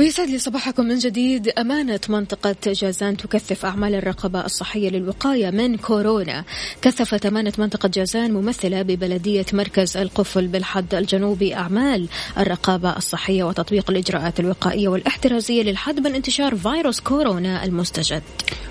[0.00, 1.48] ويسعد لي صباحكم من جديد.
[1.48, 6.44] أمانة منطقة جازان تكثف أعمال الرقابة الصحية للوقاية من كورونا.
[6.82, 12.08] كثفت أمانة منطقة جازان ممثلة ببلدية مركز القفل بالحد الجنوبي أعمال
[12.38, 18.22] الرقابة الصحية وتطبيق الإجراءات الوقائية والاحترازية للحد من انتشار فيروس كورونا المستجد.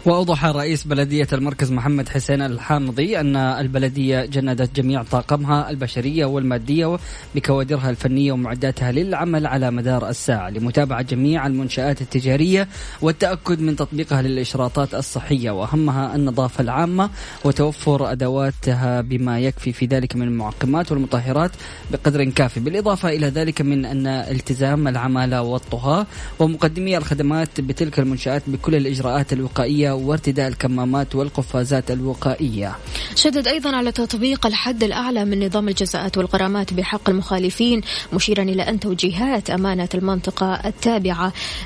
[0.06, 6.98] وأوضح رئيس بلدية المركز محمد حسين الحامضي أن البلدية جندت جميع طاقمها البشرية والمادية
[7.36, 12.68] بكوادرها الفنية ومعداتها للعمل على مدار الساعة لمتابعة جميع جميع المنشآت التجارية
[13.02, 17.10] والتأكد من تطبيقها للإشراطات الصحية وأهمها النظافة العامة
[17.44, 21.52] وتوفر أدواتها بما يكفي في ذلك من المعقمات والمطهرات
[21.92, 22.60] بقدر كافي.
[22.60, 26.06] بالإضافة إلى ذلك من أن التزام العمالة والطهاة
[26.40, 32.76] ومقدمي الخدمات بتلك المنشآت بكل الإجراءات الوقائية وارتداء الكمامات والقفازات الوقائية.
[33.16, 37.82] شدد أيضا على تطبيق الحد الأعلى من نظام الجزاءات والغرامات بحق المخالفين
[38.14, 41.09] مشيرا إلى أن توجيهات أمانة المنطقة التابعة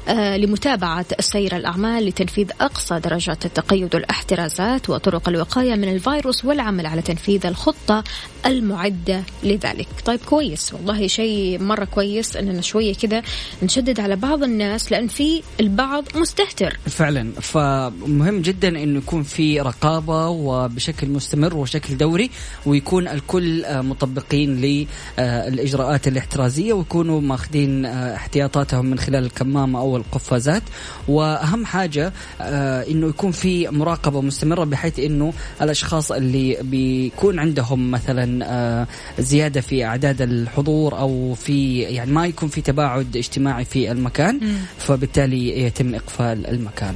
[0.07, 7.01] آه، لمتابعة سير الأعمال لتنفيذ أقصى درجات التقيد والاحترازات وطرق الوقاية من الفيروس والعمل على
[7.01, 8.03] تنفيذ الخطة
[8.45, 9.87] المعدة لذلك.
[10.05, 10.73] طيب كويس.
[10.73, 13.21] والله شيء مرة كويس أننا شوية كذا
[13.63, 16.79] نشدد على بعض الناس لأن في البعض مستهتر.
[16.85, 17.31] فعلا.
[17.41, 22.29] فمهم جدا إنه يكون في رقابة وبشكل مستمر وشكل دوري
[22.65, 24.55] ويكون الكل آه، مطبقين
[25.17, 30.63] للإجراءات الاحترازية ويكونوا ماخذين آه، احتياطاتهم من خلال الكمامة أو القفازات.
[31.07, 38.87] وأهم حاجة آه، إنه يكون في مراقبة مستمرة بحيث إنه الأشخاص اللي بيكون عندهم مثلا
[39.19, 44.39] زيادة في أعداد الحضور أو في يعني ما يكون في تباعد اجتماعي في المكان
[44.77, 46.95] فبالتالي يتم إقفال المكان.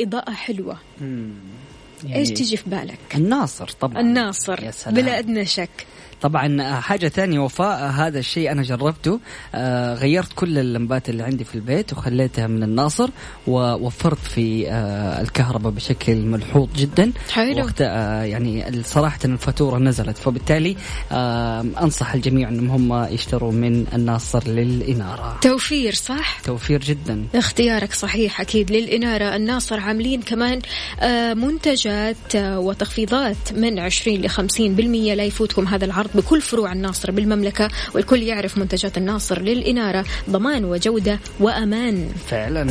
[0.00, 4.94] إضاءة حلوة يعني إيش تيجي في بالك؟ الناصر طبعا الناصر يا سلام.
[4.94, 5.86] بلا ادنى شك
[6.22, 9.20] طبعا آه، حاجة ثانية وفاء آه، هذا الشيء أنا جربته.
[9.54, 13.08] آه غيرت كل اللمبات اللي عندي في البيت وخليتها من الناصر
[13.46, 17.12] ووفرت في آه الكهرباء بشكل ملحوظ جدا.
[17.30, 17.64] حلو.
[17.64, 20.18] وقت آه يعني صراحة الفاتورة نزلت.
[20.18, 20.76] فبالتالي
[21.12, 25.38] آه أنصح الجميع أنهم هم يشتروا من الناصر للإنارة.
[25.40, 27.24] توفير صح؟ توفير جدا.
[27.34, 29.36] اختيارك صحيح أكيد للإنارة.
[29.36, 30.60] الناصر عاملين كمان
[31.00, 36.07] آه منتجات آه وتخفيضات من 20 ل 50% لا يفوتكم هذا العرض.
[36.08, 42.08] العرض بكل فروع الناصر بالمملكة والكل يعرف منتجات الناصر للإنارة ضمان وجودة وأمان.
[42.28, 42.66] فعلا.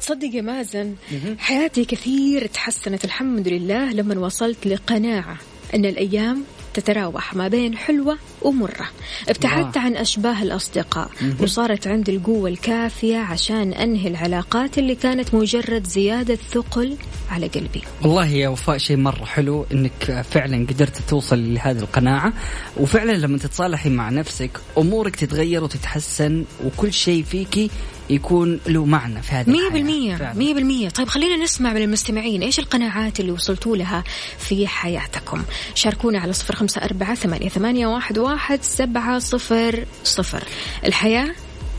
[0.00, 0.94] تصدق يا مازن
[1.38, 5.36] حياتي كثير تحسنت الحمد لله لما وصلت لقناعة
[5.74, 8.88] أن الأيام تتراوح ما بين حلوة ومرة.
[9.28, 11.10] ابتعدت عن أشباه الأصدقاء
[11.40, 16.96] وصارت عندي القوة الكافية عشان أنهي العلاقات اللي كانت مجرد زيادة ثقل
[17.30, 17.82] على قلبي.
[18.02, 22.32] والله يا وفاء شيء مرة حلو أنك فعلا قدرت توصل لهذه القناعة.
[22.76, 27.70] وفعلا لما تتصالحي مع نفسك أمورك تتغير وتتحسن وكل شيء فيكي
[28.10, 30.88] يكون له معنى في هذه مية بالمية مية بالمية.
[30.88, 34.04] طيب خلينا نسمع من المستمعين إيش القناعات اللي وصلتوا لها
[34.38, 35.42] في حياتكم.
[35.74, 40.44] شاركونا على صفر خمسة أربعة ثمانية, ثمانية واحد, واحد سبعة صفر صفر.
[40.84, 41.34] الحياة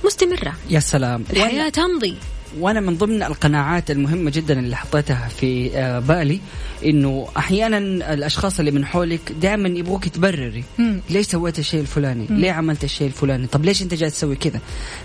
[0.06, 0.54] مستمرة.
[0.70, 1.24] يا سلام.
[1.30, 2.16] الحياة تمضي.
[2.60, 6.40] وأنا من ضمن القناعات المهمة جدا اللي حطيتها في آه، بالي
[6.86, 7.78] إنه أحيانا
[8.14, 10.64] الأشخاص اللي من حولك دائما يبغوك تبرري.
[11.10, 14.60] ليش سويت الشيء الفلاني؟ ليه عملت الشيء الفلاني؟ طب ليش أنت جالس تسوي كذا؟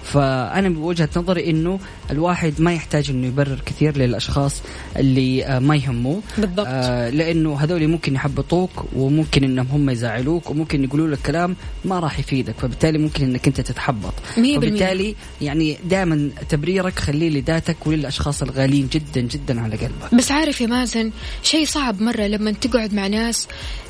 [0.05, 1.79] فأنا بوجهة نظري إنه
[2.11, 4.63] الواحد ما يحتاج إنه يبرر كثير للأشخاص
[4.97, 6.21] اللي آه، ما يهموه.
[6.39, 6.67] بالضبط.
[6.69, 12.19] آه لأنه هذول ممكن يحبطوك وممكن إنهم هم يزعلوك وممكن يقولوا لك كلام ما راح
[12.19, 14.15] يفيدك فبالتالي ممكن إنك أنت تتحبط.
[14.57, 20.14] فبالتالي يعني دائما تبريرك خليه لذاتك وللأشخاص الغاليين جدا جدا على قلبك.
[20.14, 21.11] بس عارف يا مازن
[21.42, 23.48] شيء صعب مرة لما تقعد مع ناس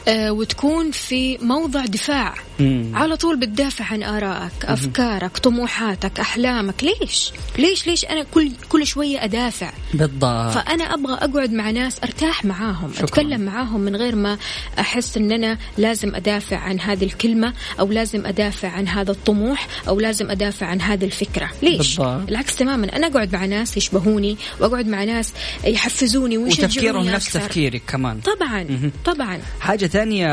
[0.08, 2.34] وتكون في موضع دفاع.
[2.60, 2.92] مم.
[2.94, 4.72] على طول بتدافع عن آرائك مم.
[4.72, 6.84] أفكارك طموحاتك أحلامك.
[6.84, 10.52] ليش؟ ليش؟ ليش أنا كل كل شوية أدافع؟ بالضبط.
[10.52, 13.04] فأنا أبغى أقعد مع ناس أرتاح معاهم شكرا.
[13.04, 14.38] أتكلم معاهم من غير ما
[14.78, 20.00] أحس إن أنا لازم أدافع عن هذه الكلمة أو لازم أدافع عن هذا الطموح أو
[20.00, 21.50] لازم أدافع عن هذه الفكرة.
[21.62, 22.28] ليش؟ بالضبط.
[22.28, 22.96] العكس تماما.
[22.96, 25.32] أنا أقعد مع ناس يشبهوني وأقعد مع ناس
[25.64, 28.20] يحفزوني ويشجعوني وتفكيرهم نفس تفكيرك كمان.
[28.20, 28.90] طبعا.
[29.04, 29.40] طبعا.
[29.60, 30.26] حاجة ثانية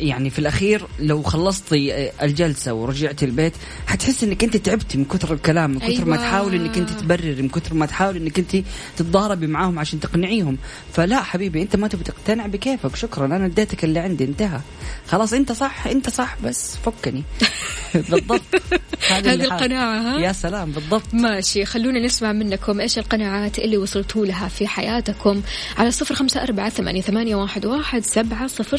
[0.00, 3.52] يعني في الأخير لو خلصتي آه، الجلسة ورجعتي البيت
[3.86, 6.04] حتحس إنك أنت تعبتي من كثر الكلام من كثر أيوة.
[6.04, 8.56] ما تحاولي إنك أنت تبرري من كثر ما تحاولي إنك أنت
[8.96, 10.58] تتضاربي معاهم عشان تقنعيهم.
[10.92, 14.60] فلا حبيبي أنت ما تبي تقتنع بكيفك شكرا أنا اديتك اللي عندي انتهى.
[15.08, 17.22] خلاص أنت صح أنت صح بس فكني.
[17.94, 18.42] بالضبط.
[19.08, 21.14] هذه القناعة ها؟ يا سلام بالضبط.
[21.14, 25.42] ماشي خلونا نسمع منكم إيش القناعات اللي وصلتوا لها في حياتكم
[25.78, 28.78] على صفر أربعة ثمانية, ثمانية واحد, واحد سبعة صفر.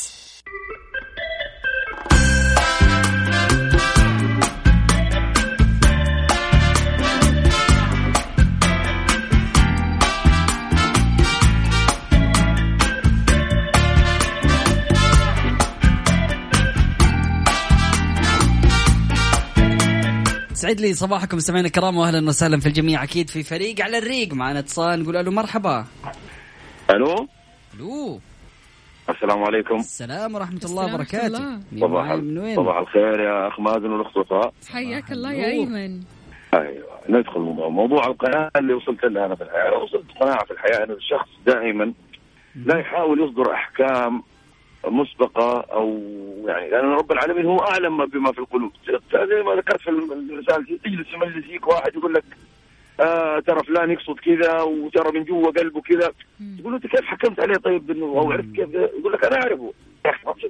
[20.61, 23.03] يسعد لي صباحكم مستمعينا الكرام واهلا وسهلا في الجميع.
[23.03, 25.85] أكيد في فريق على الريق معنا اتصال نقول له مرحبا.
[26.89, 27.27] ألو؟
[27.75, 28.19] ألو.
[29.09, 29.75] السلام عليكم.
[29.75, 31.59] السلام ورحمة الله وبركاته.
[31.79, 35.99] صباح من وين؟ صباح الخير يا أخ مازن والأخت وفاء حياك الله يا أيمن.
[36.53, 39.83] أيوه ندخل موضوع موضوع القناعة اللي وصلت لها أنا في الحياة.
[39.83, 40.83] وصلت قناعة في الحياة.
[40.83, 41.93] ان الشخص دائما
[42.55, 44.23] لا يحاول يصدر أحكام
[44.85, 46.01] مسبقة أو
[46.45, 48.71] يعني لأن رب العالمين هو أعلم بما في القلوب.
[49.13, 50.77] زي ما ذكرت في الرسالة.
[50.83, 52.23] تجلس يملس فيك واحد يقول لك
[52.99, 56.11] آه ترى فلان يقصد كذا وترى من جوا قلبه كذا.
[56.59, 59.73] تقول له أنت كيف حكمت عليه طيب إنه أو عرفت كيف؟ يقول لك أنا أعرفه.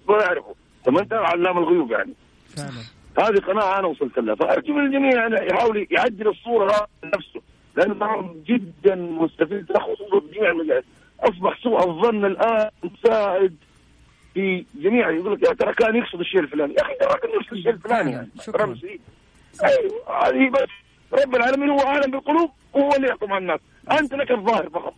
[0.09, 0.55] ما أعرفه.
[0.85, 2.13] طب أنت علام الغيوب يعني.
[2.57, 3.27] فعلا.
[3.27, 4.35] هذه قناعة أنا وصلت لها.
[4.35, 7.41] فأرجو من الجميع يعني يحاول يعدل الصورة لنفسه
[7.75, 10.83] لأنه جدا مستفيد خصوصا في جميع المجالات
[11.19, 12.69] أصبح سوء الظن الآن
[13.03, 13.55] سائد.
[14.33, 16.73] في جميع يقول لك ترى كان يقصد الشيء الفلاني.
[16.73, 18.11] يا أخي ترى كان يقصد الشيء الفلاني.
[18.11, 18.75] يعني شكرا.
[19.63, 20.69] أيوه هذه بس
[21.23, 23.59] رب العالمين هو اعلم بالقلوب وهو اللي يحكم على الناس.
[23.91, 24.93] أنت لك الظاهر فقط.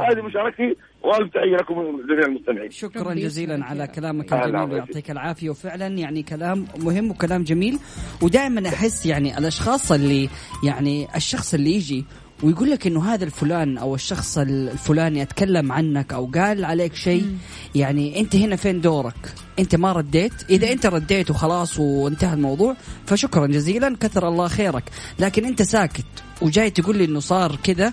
[0.00, 1.74] هذه مشاركتي وألف تحية لكم
[2.08, 2.70] جميع المستمعين.
[2.70, 5.50] شكرا جزيلا على كلامك الجميل ويعطيك العافية.
[5.50, 7.78] وفعلا يعني كلام مهم وكلام جميل.
[8.22, 10.28] ودائما أحس يعني الأشخاص اللي
[10.64, 12.04] يعني الشخص اللي يجي
[12.42, 17.38] ويقول لك إنه هذا الفلان أو الشخص الفلاني أتكلم عنك أو قال عليك شيء
[17.74, 22.76] يعني أنت هنا فين دورك؟ أنت ما رديت؟ إذا أنت رديت وخلاص وانتهى الموضوع
[23.06, 24.84] فشكرا جزيلا كثر الله خيرك.
[25.18, 26.04] لكن أنت ساكت
[26.42, 27.92] وجاي تقول لي إنه صار كذا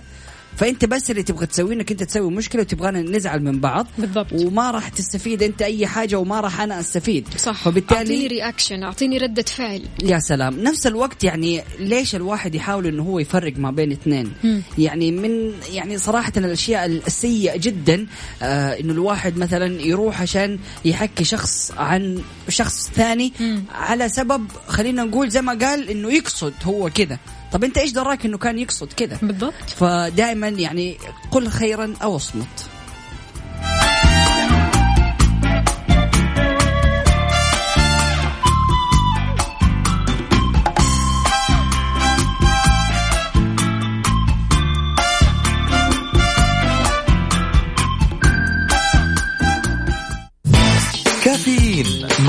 [0.57, 3.87] فأنت بس اللي تبغى تسويه إنك أنت تسوي مشكلة وتبغانا نزعل من بعض.
[3.97, 4.33] بالضبط.
[4.33, 7.27] وما راح تستفيد أنت أي حاجة وما راح أنا أستفيد.
[7.37, 7.63] صح.
[7.63, 9.83] فبالتالي أعطيني reaction أعطيني ردة فعل.
[10.03, 10.59] يا سلام.
[10.59, 14.31] نفس الوقت يعني ليش الواحد يحاول إنه هو يفرق ما بين اثنين؟
[14.77, 18.07] يعني من يعني صراحة الأشياء السيئة جدا
[18.41, 23.63] آه إنه الواحد مثلا يروح عشان يحكي شخص عن شخص ثاني مم.
[23.71, 27.19] على سبب خلينا نقول زي ما قال إنه يقصد هو كذا.
[27.51, 29.53] طب انت إيش دراك انه كان يقصد كذا؟ بالضبط.
[29.67, 30.97] فدائما يعني
[31.31, 32.69] قل خيرا أو أصمت.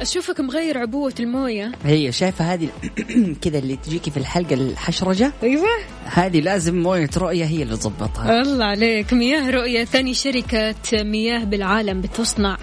[0.00, 1.72] أشوفك مغير عبوة الموية.
[1.84, 2.68] هي شايفة هذه
[3.42, 5.66] كذا اللي تجيكي في الحلقة الحشرجة؟ أيوه.
[6.04, 9.12] هذه لازم موية رؤية هي اللي تظبطها الله عليك.
[9.12, 12.56] مياه رؤية ثاني شركة مياه بالعالم بتصنع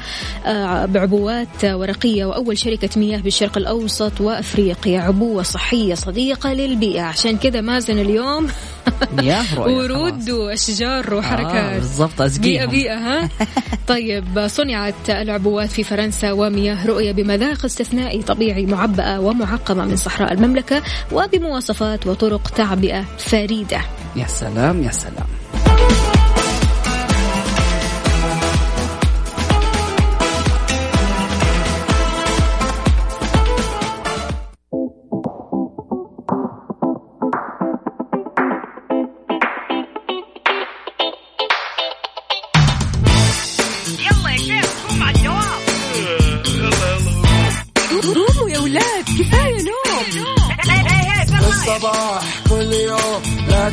[0.45, 4.99] آه، بعبوات ورقية وأول شركة مياه بالشرق الأوسط وأفريقيا.
[4.99, 7.01] عبوة صحية صديقة للبيئة.
[7.01, 8.47] عشان كذا مازن اليوم
[9.17, 11.55] مياه ورود وأشجار وحركات.
[11.55, 13.29] آه بالضبط بيئه بيئه ها؟
[13.87, 20.81] طيب صنعت العبوات في فرنسا ومياه رؤية بمذاق استثنائي طبيعي معبأة ومعقمة من صحراء المملكة
[21.11, 23.81] وبمواصفات وطرق تعبئة فريدة.
[24.15, 25.27] يا سلام يا سلام.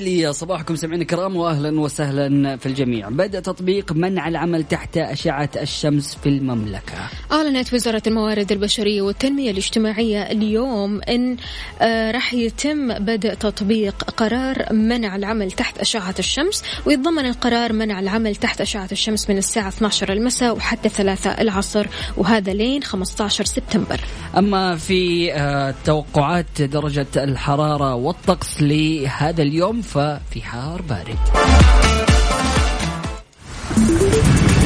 [0.00, 3.08] يسعد لي صباحكم سمعين الكرام واهلا وسهلا في الجميع.
[3.08, 6.94] بدأ تطبيق منع العمل تحت أشعة الشمس في المملكة.
[7.32, 11.36] أعلنت وزارة الموارد البشرية والتنمية الاجتماعية اليوم أن
[11.80, 18.36] آه، راح يتم بدء تطبيق قرار منع العمل تحت أشعة الشمس ويتضمن القرار منع العمل
[18.36, 21.86] تحت أشعة الشمس من الساعة 12 المساء وحتى 3 العصر
[22.16, 24.00] وهذا لين 15 سبتمبر.
[24.36, 31.18] أما في آه، توقعات درجة الحرارة والطقس لهذا اليوم ففي حار بارد.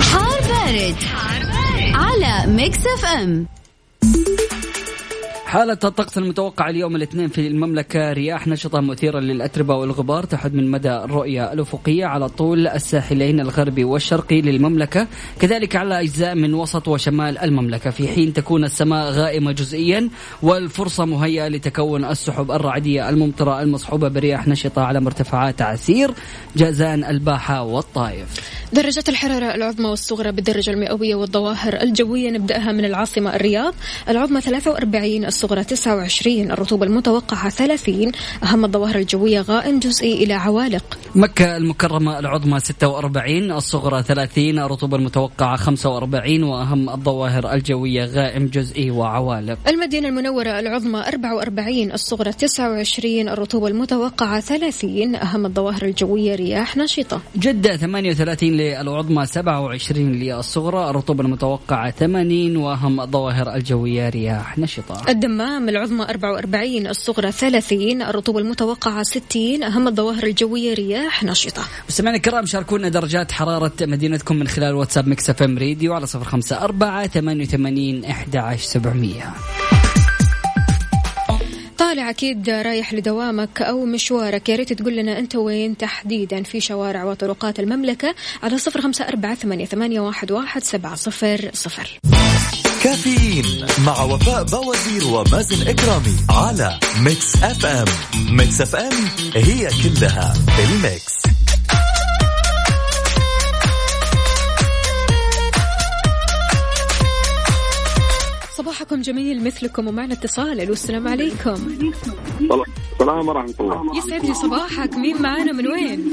[0.00, 0.96] حار بارد,
[1.94, 3.46] على Mix FM.
[5.54, 10.90] حالة الطقس المتوقع اليوم الاثنين في المملكة رياح نشطة مثيرة للأتربة والغبار تحد من مدى
[10.90, 15.06] الرؤية الأفقية على طول الساحلين الغربي والشرقي للمملكة.
[15.40, 17.90] كذلك على أجزاء من وسط وشمال المملكة.
[17.90, 20.10] في حين تكون السماء غائمة جزئيا
[20.42, 26.10] والفرصة مهيئة لتكون السحب الرعدية الممطرة المصحوبة برياح نشطة على مرتفعات عسير
[26.56, 28.26] جازان الباحة والطائف.
[28.72, 33.74] درجة الحرارة العظمى والصغرى بالدرجة المئوية والظواهر الجوية نبدأها من العاصمة الرياض.
[34.08, 40.98] العظمى 43 الصغرى 29 الرطوبة المتوقعة 30 أهم الظواهر الجوية غائم جزئي إلى عوالق.
[41.14, 49.58] مكة المكرمة العظمى 46 الصغرى 30 الرطوبة المتوقعة 45 وأهم الظواهر الجوية غائم جزئي وعوالق.
[49.68, 57.20] المدينة المنورة العظمى 44 الصغرى 29 الرطوبة المتوقعة 30 أهم الظواهر الجوية رياح نشطة.
[57.36, 65.02] جدة 38 للعظمى 27 للصغرى الرطوبة المتوقعة 80 وأهم الظواهر الجوية رياح نشطة.
[65.24, 71.62] الدمام العظمى 44 الصغرى 30 الرطوبة المتوقعة 60 أهم الظواهر الجوية رياح نشطة.
[71.88, 76.64] مستمعينا الكرام شاركونا درجات حرارة مدينتكم من خلال واتساب Mix FM راديو على صفر خمسة
[76.64, 79.34] أربعة ثمانية وثمانين أحد عشر سبعمية.
[81.78, 87.04] طالع أكيد رايح لدوامك أو مشوارك يا ريت تقول لنا أنت وين تحديدا في شوارع
[87.04, 92.00] وطرقات المملكة على صفر خمسة أربعة ثمانية, ثمانية واحد, واحد سبعة صفر صفر.
[92.84, 97.66] كافيين مع وفاء بوازير ومازن إكرامي على Mix FM.
[97.66, 97.84] Mix
[98.30, 98.92] FM it's all
[99.34, 101.14] in the mix.
[108.56, 110.60] صباحكم جميل مثلكم ومعنا اتصال.
[110.60, 111.78] ألو السلام عليكم.
[112.92, 113.98] السلام ورحمة الله.
[113.98, 114.94] يسعد لي صباحك.
[114.94, 116.06] مين معانا؟ من وين؟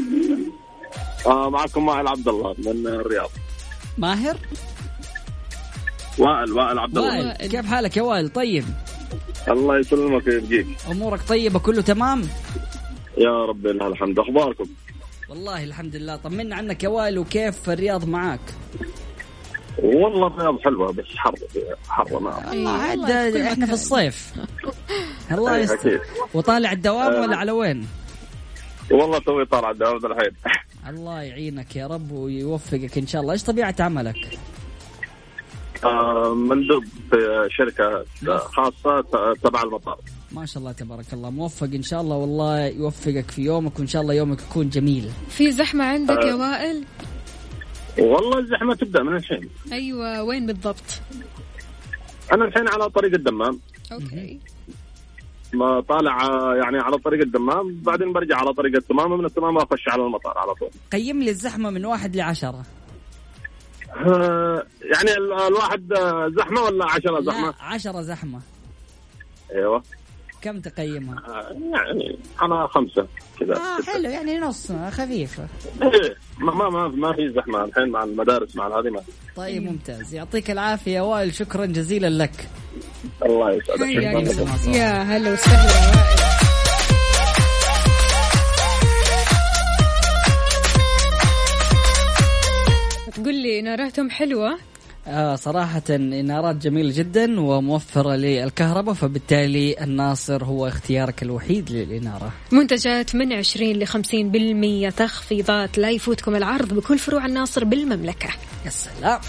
[1.26, 3.30] آه معكم وائل عبد الله من الرياض.
[3.98, 4.38] ماهر؟
[6.22, 7.28] وائل وائل عبد الله.
[7.28, 8.66] وائل كيف حالك يا وائل؟ طيب.
[9.48, 12.22] الله يسلمك ويبقيك أمورك طيبة كله تمام؟
[13.18, 14.20] يا رب لله الحمد.
[14.20, 14.66] أخباركم؟
[15.30, 16.16] والله الحمد لله.
[16.16, 18.40] طمنا عنك يا وائل وكيف الرياض معاك؟
[19.84, 21.36] والله الرياض حلوة بس حر
[21.88, 22.54] حر ما.
[22.54, 23.74] الله عاد إحنا في.
[23.74, 24.34] الصيف.
[25.32, 26.02] الله أي يستر.
[26.34, 27.88] وطالع الدوام ولا على وين؟
[28.92, 30.32] والله توي طالع الدوام الحين.
[30.90, 34.40] الله يعينك يا رب ويوفقك إن شاء الله، إيش طبيعة عملك؟
[35.84, 38.06] آه مندوب في شركه
[38.38, 39.02] خاصة
[39.44, 39.98] تبع المطار.
[40.32, 41.30] ما شاء الله تبارك الله.
[41.30, 45.10] موفق إن شاء الله والله يوفقك في يومك وإن شاء الله يومك يكون جميل.
[45.30, 46.84] في زحمة عندك يا وائل؟
[48.00, 49.50] والله الزحمة تبدأ من الحين.
[49.72, 51.02] أيوة وين بالضبط؟
[52.34, 53.60] أنا الحين على طريق الدمام.
[53.92, 54.40] أوكي.
[55.54, 59.90] ما طالع آه، يعني على طريق الدمام بعدين برجع على طريق التمام ومن التمام أخش
[59.90, 60.70] على المطار على طول.
[60.92, 62.64] قيم لي الزحمة من واحد لعشرة.
[63.96, 68.40] آه، يعني ال- الواحد آه، زحمة ولا عشرة زحمة؟ لا عشرة زحمة.
[69.52, 69.84] أيوه
[70.42, 73.08] كم تقيمها؟ آه، يعني أنا خمسة
[73.40, 75.48] كذا آه حلو يعني نص خفيفة.
[75.82, 79.02] إيه، ما ما ما, ما في زحمة الحين مع المدارس مع هذه ما
[79.36, 82.48] طيب ممتاز يعطيك العافية يا وائل شكرا جزيلا لك.
[83.26, 84.44] الله يسعدك حياك شكراً.
[84.44, 84.78] الله.
[84.78, 86.21] يا هلا وسهلا وائل
[93.62, 94.58] تقول لي ناراتهم حلوة؟
[95.08, 103.34] آه صراحة إنارات جميلة جدا وموفرة للكهرباء فبالتالي الناصر هو اختيارك الوحيد للإنارة منتجات من
[103.34, 103.88] 20 ل
[104.92, 108.30] 50% تخفيضات لا يفوتكم العرض بكل فروع الناصر بالمملكة.
[108.66, 109.20] يا سلام.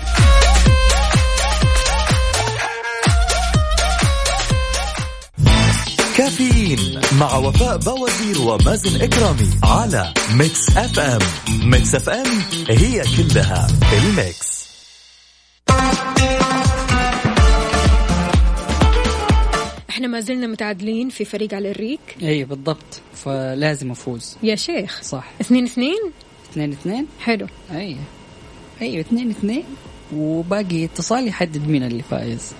[6.16, 10.98] كافيين مع وفاء بوازير ومازن إكرامي على Mix FM.
[10.98, 11.18] Mix
[11.70, 12.26] FM it's all
[12.68, 14.62] in the mix.
[19.90, 22.00] إحنا ما زلنا متعادلين في فريق على الريق.
[22.22, 23.00] إي بالضبط.
[23.14, 24.36] فلازم أفوز.
[24.42, 25.02] يا شيخ.
[25.02, 25.24] صح.
[25.40, 26.12] اثنين اثنين؟
[26.50, 27.46] اثنين اثنين؟ حلو.
[27.74, 27.96] إي.
[28.82, 29.64] أيوه اثنين اثنين.
[30.16, 32.52] وباقي اتصال يحدد مين اللي فايز.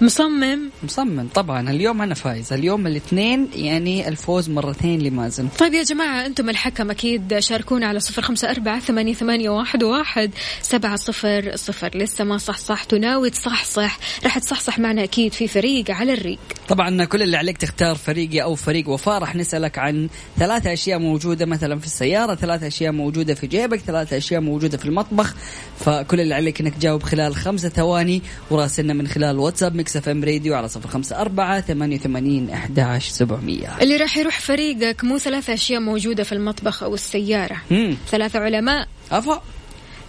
[0.00, 1.70] مصمم؟ مصمم طبعا.
[1.70, 2.52] اليوم أنا فايز.
[2.52, 8.22] اليوم الاثنين يعني الفوز مرتين لمازن طيب يا جماعة أنتم الحكم أكيد شاركونا على صفر
[8.22, 10.30] خمسة أربعة ثمانية, ثمانية واحد, واحد
[10.62, 11.90] سبعة صفر صفر.
[11.94, 13.98] لسه ما صح صح تناوي تصحصح.
[14.24, 16.38] راح تصحصح معنا أكيد في فريق على الريق.
[16.68, 19.18] طبعا كل اللي عليك تختار فريقي أو فريق وفاء.
[19.18, 24.12] راح نسألك عن ثلاث أشياء موجودة مثلا في السيارة ثلاث أشياء موجودة في جيبك ثلاث
[24.12, 25.34] أشياء موجودة في المطبخ.
[25.78, 30.54] فكل اللي عليك إنك تجاوب خلال خمسة ثواني وراسلنا من خلال واتساب Mix FM راديو
[30.54, 33.76] على صفر خمسة أربعة ثمانية وثمانين أحداش سبعمية.
[33.80, 37.56] اللي راح يروح فريقك مو ثلاث أشياء موجودة في المطبخ أو السيارة.
[37.70, 37.96] مم.
[38.10, 38.88] ثلاثة علماء.
[39.12, 39.42] أفا.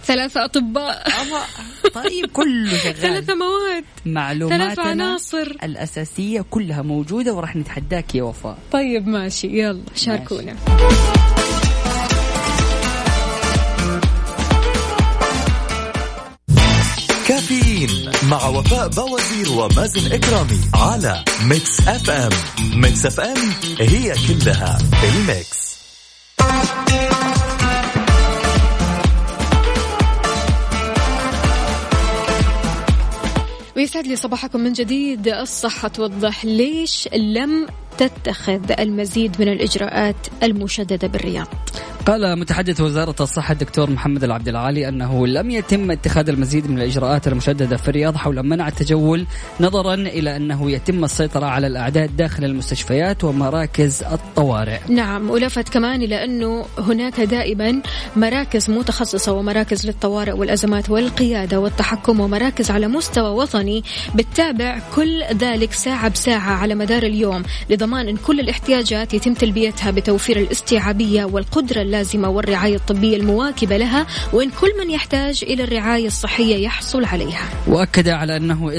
[0.04, 1.06] ثلاثة أطباء.
[1.08, 1.44] أفا.
[1.94, 2.94] طيب كله شغال.
[2.94, 3.84] ثلاثة مواد.
[4.06, 5.56] معلوماتنا ثلاثة عناصر.
[5.62, 8.58] الأساسية كلها موجودة وراح نتحداك يا وفاء.
[8.72, 9.46] طيب ماشي.
[9.60, 10.56] يلا شاركونا.
[17.30, 22.10] كافيين مع وفاء بوازير ومازن إكرامي على Mix FM.
[22.10, 22.30] Mix
[22.74, 23.36] FM it's all
[23.80, 25.70] in the mix.
[33.76, 35.28] ويسعد لي صباحكم من جديد.
[35.28, 37.66] الصحة توضح ليش لم
[37.98, 41.48] تتخذ المزيد من الإجراءات المشددة بالرياض.
[42.06, 47.28] قال متحدث وزارة الصحة الدكتور محمد العبد العالي أنه لم يتم اتخاذ المزيد من الإجراءات
[47.28, 49.26] المشددة في الرياض حول منع التجول
[49.60, 54.78] نظرا إلى أنه يتم السيطرة على الأعداد داخل المستشفيات ومراكز الطوارئ.
[54.88, 57.82] نعم ولفت كمان إلى أنه هناك دائما
[58.16, 63.84] مراكز متخصصة ومراكز للطوارئ والأزمات والقيادة والتحكم ومراكز على مستوى وطني
[64.14, 70.36] بتتابع كل ذلك ساعة بساعة على مدار اليوم لضمان أن كل الاحتياجات يتم تلبيتها بتوفير
[70.36, 77.04] الاستيعابية والقدرة اللازمة والرعاية الطبية المواكبة لها وأن كل من يحتاج إلى الرعاية الصحية يحصل
[77.04, 77.42] عليها.
[77.66, 78.72] وأكد على أنه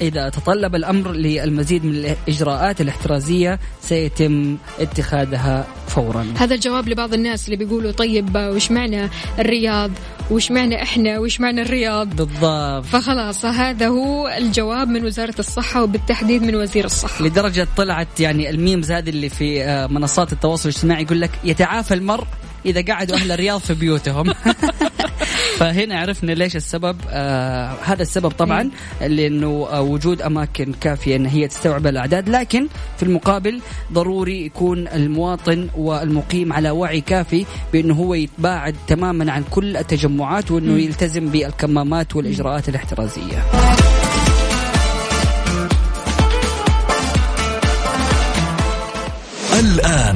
[0.00, 6.26] إذا تطلب الأمر للمزيد من الإجراءات الاحترازية سيتم اتخاذها فورا.
[6.36, 9.08] هذا الجواب لبعض الناس اللي بيقولوا طيب وش معنى
[9.38, 9.90] الرياض؟
[10.30, 12.84] وش معنى إحنا؟ وش معنى الرياض؟ بالضبط.
[12.84, 17.24] فخلاص هذا هو الجواب من وزارة الصحة وبالتحديد من وزير الصحة.
[17.24, 22.26] لدرجة طلعت يعني الميمز هذه اللي في آه، منصات التواصل الاجتماعي يقول لك يتعافى المرء
[22.68, 24.32] إذا قعدوا أهل الرياض في بيوتهم.
[25.58, 26.96] فهنا عرفنا ليش السبب.
[27.10, 32.28] آه هذا السبب طبعا لأنه آه وجود أماكن كافية إن هي تستوعب الأعداد.
[32.28, 33.60] لكن في المقابل
[33.92, 40.78] ضروري يكون المواطن والمقيم على وعي كافي بأنه هو يتباعد تماما عن كل التجمعات وأنه
[40.78, 43.44] يلتزم بالكمامات والإجراءات الاحترازية.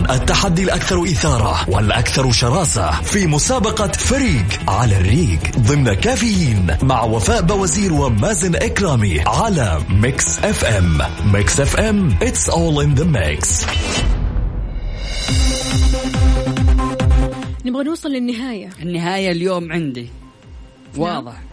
[0.03, 7.43] الآن التحدي الأكثر إثارة والأكثر شراسة في مسابقة فريق على الريق ضمن كافيين مع وفاء
[7.43, 10.99] بوازير ومازن إكرامي على Mix FM.
[11.33, 13.67] Mix FM it's all in the mix.
[17.65, 18.71] نبغى نوصل للنهاية.
[18.83, 20.09] النهاية اليوم عندي.
[20.97, 21.33] واضح.
[21.33, 21.52] اي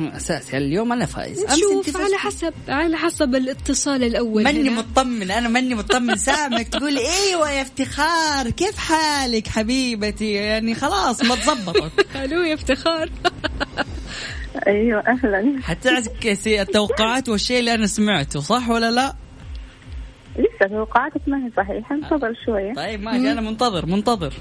[0.00, 0.56] أساسي.
[0.56, 1.44] اليوم أنا فايز.
[1.60, 4.70] شوف على حسب على حسب الاتصال الأول ماني.
[4.70, 6.16] مطمن أنا ماني مطمن.
[6.28, 12.06] سامك تقول إيوه يا افتخار كيف حالك حبيبتي؟ يعني خلاص ما تظبطت.
[12.24, 13.10] ألو يا افتخار.
[14.66, 15.60] أيوه أهلا.
[15.62, 19.14] حتعكسي التوقعات والشيء اللي أنا سمعته صح ولا لا؟
[20.36, 22.74] لسه توقعاتك ما هي صحيحة انتظر شوية.
[22.74, 24.32] طيب ماشي أنا منتظر منتظر.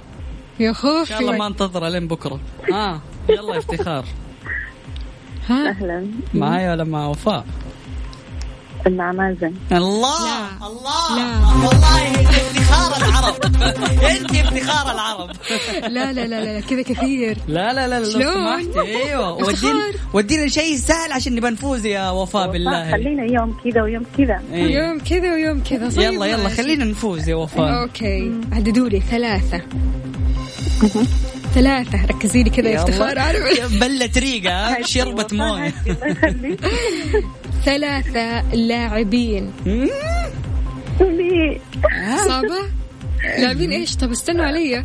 [0.60, 2.40] يا إن خوفي شاء الله ما انتظر لين بكرة.
[2.72, 4.06] ها يلا يا افتخار.
[5.48, 6.08] ها؟ أهلا.
[6.34, 7.46] معايا ولا مع وفاء؟
[8.88, 9.54] مع مازن.
[9.72, 10.26] الله!
[10.26, 10.68] لا.
[10.68, 11.18] الله!
[11.18, 11.68] لا.
[11.68, 13.36] والله انت افتخار العرب.
[14.04, 15.30] أنت افتخار العرب.
[15.82, 17.38] لا لا لا لا كذا كثير.
[17.48, 18.78] لا لا لا لو شلون؟ سمحت.
[18.78, 19.32] أيوه.
[19.34, 19.84] ودينا
[20.14, 22.92] ودينا شيء سهل عشان نبى نفوز يا وفاء بالله.
[22.92, 24.42] خلينا يوم كذا ويوم كذا.
[24.54, 24.76] إيه.
[24.78, 25.90] يوم كذا ويوم كذا.
[25.90, 26.56] طيب يلا يلا ماشي.
[26.56, 27.82] خلينا نفوز يا وفاء.
[27.82, 28.32] أوكي.
[28.52, 29.62] عددوا لي ثلاثة.
[31.58, 32.06] ثلاثة.
[32.06, 33.20] ركزي لي كذا يا افتخار.
[33.20, 33.44] عارف
[33.82, 35.74] بلت ريقة شربت موية.
[35.88, 36.60] الله يخليك
[37.66, 39.52] ثلاثة لاعبين.
[41.02, 41.60] لي
[42.28, 42.60] صعبة؟
[43.40, 44.84] لاعبين إيش؟ طب استنوا علي.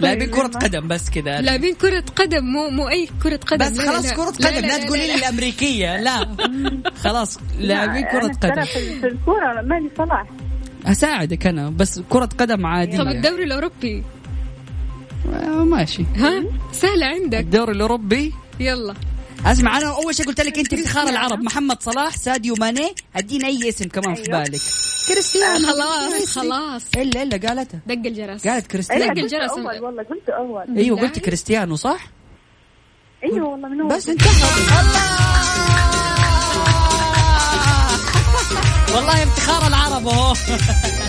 [0.00, 2.44] لاعبين كرة قدم بس كذا لاعبين كرة قدم.
[2.44, 3.66] مو مو أي كرة قدم.
[3.66, 4.14] بس لا، لا، خلاص لا.
[4.16, 6.00] كرة لا، قدم لا تقولي لي الأمريكية.
[6.00, 6.28] لا.
[7.04, 8.64] خلاص لاعبين كرة قدم.
[8.64, 10.24] في في الكورة ماني صلاح.
[10.86, 12.98] أساعدك أنا بس كرة قدم عادية.
[12.98, 13.98] طب الدوري الأوروبي.
[13.98, 14.02] آه،
[15.64, 16.04] ماشي.
[16.16, 17.38] ها؟ سهلة عندك.
[17.40, 18.32] الدوري الأوروبي.
[18.60, 18.94] يلا.
[19.46, 22.94] أسمع أنا أول شيء قلت لك أنت افتخار العرب محمد صلاح ساديو ماني.
[23.16, 24.60] ادينا أي اسم كمان في بالك.
[25.08, 26.38] كريستيانو خلاص.
[26.38, 28.46] خلاص إلا إلا قالتها دق الجرس.
[28.48, 29.14] قالت كريستيانو.
[29.14, 30.76] دق الجرس أول والله قلت أول.
[30.78, 32.06] أيوه قلت كريستيانو صح؟
[33.24, 34.28] أيوه والله من أول بس انتهى.
[38.94, 40.34] والله افتخار العرب اهو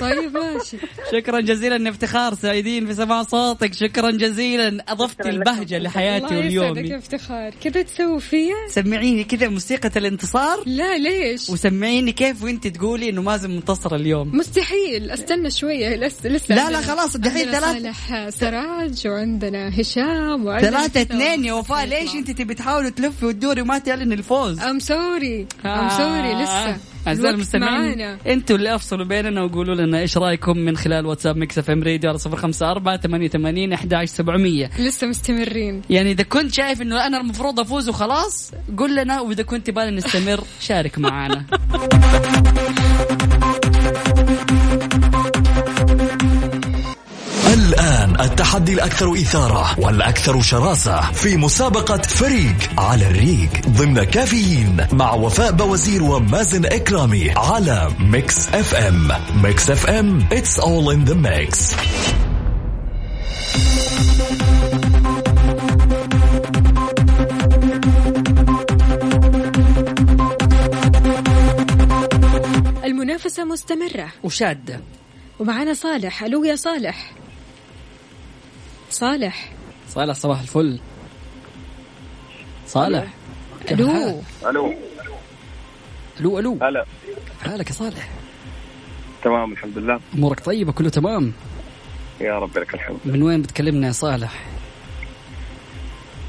[0.00, 0.76] طيب ماشي.
[1.12, 3.74] شكرا جزيلا افتخار سعيدين في سماع صوتك.
[3.74, 4.84] شكرا جزيلا.
[4.88, 10.62] أضفت البهجه لحياتي الله يسعدك واليومي يا افتخار كذا تسوي فيا؟ سمعيني كذا موسيقى الانتصار؟
[10.66, 14.36] لا ليش؟ وسمعيني كيف وأنت تقولي إنه مازن منتصر اليوم.
[14.36, 15.10] مستحيل.
[15.10, 15.96] استنى شوية.
[15.96, 21.44] لسه لسه لا، لا، خلاص، دحين عندنا ثلاث- صالح سراج وعندنا هشام وعندنا ثلاثة اثنين
[21.44, 21.86] يا وفاء.
[21.86, 26.76] ليش أنت تبي تحاولي تلفي وتدوري وما تعلن الفوز؟ I'm sorry I'm sorry لسه.
[27.06, 28.18] أعزائي المستمعين معانا.
[28.26, 32.18] أنتوا اللي أفصلوا بيننا وقولوا لنا إيش رأيكم من خلال واتساب Mix FM راديو على
[32.18, 34.70] صفر خمسة أربعة ثمانية ثمانين أحد عشر سبعمية.
[34.78, 35.82] لسه مستمرين.
[35.90, 40.44] يعني إذا كنت شايف إنه أنا المفروض أفوز وخلاص قول لنا وإذا كنت بالي نستمر
[40.60, 41.44] شارك معنا
[48.20, 56.02] التحدي الأكثر إثارة والأكثر شراسة في مسابقة فريق على الريق ضمن كافيين مع وفاء بوازير
[56.02, 59.08] ومازن إكرامي على Mix FM.
[59.42, 61.76] Mix FM it's all in the mix.
[72.84, 74.12] المنافسة مستمرة.
[74.22, 74.80] وشادة.
[75.38, 77.15] ومعنا صالح ألو يا صالح.
[78.96, 79.52] صالح.
[79.88, 80.78] صالح صباح الفل.
[82.66, 83.14] صالح
[83.70, 84.74] ألو؟ ألو.
[86.20, 86.38] ألو.
[86.38, 86.84] ألو هلا.
[87.42, 88.08] حالك يا صالح.
[89.24, 90.00] تمام الحمد لله.
[90.14, 91.32] أمورك طيبة؟ كله تمام؟
[92.20, 92.96] يا رب لك الحمد.
[93.04, 94.44] من وين بتكلمنا يا صالح؟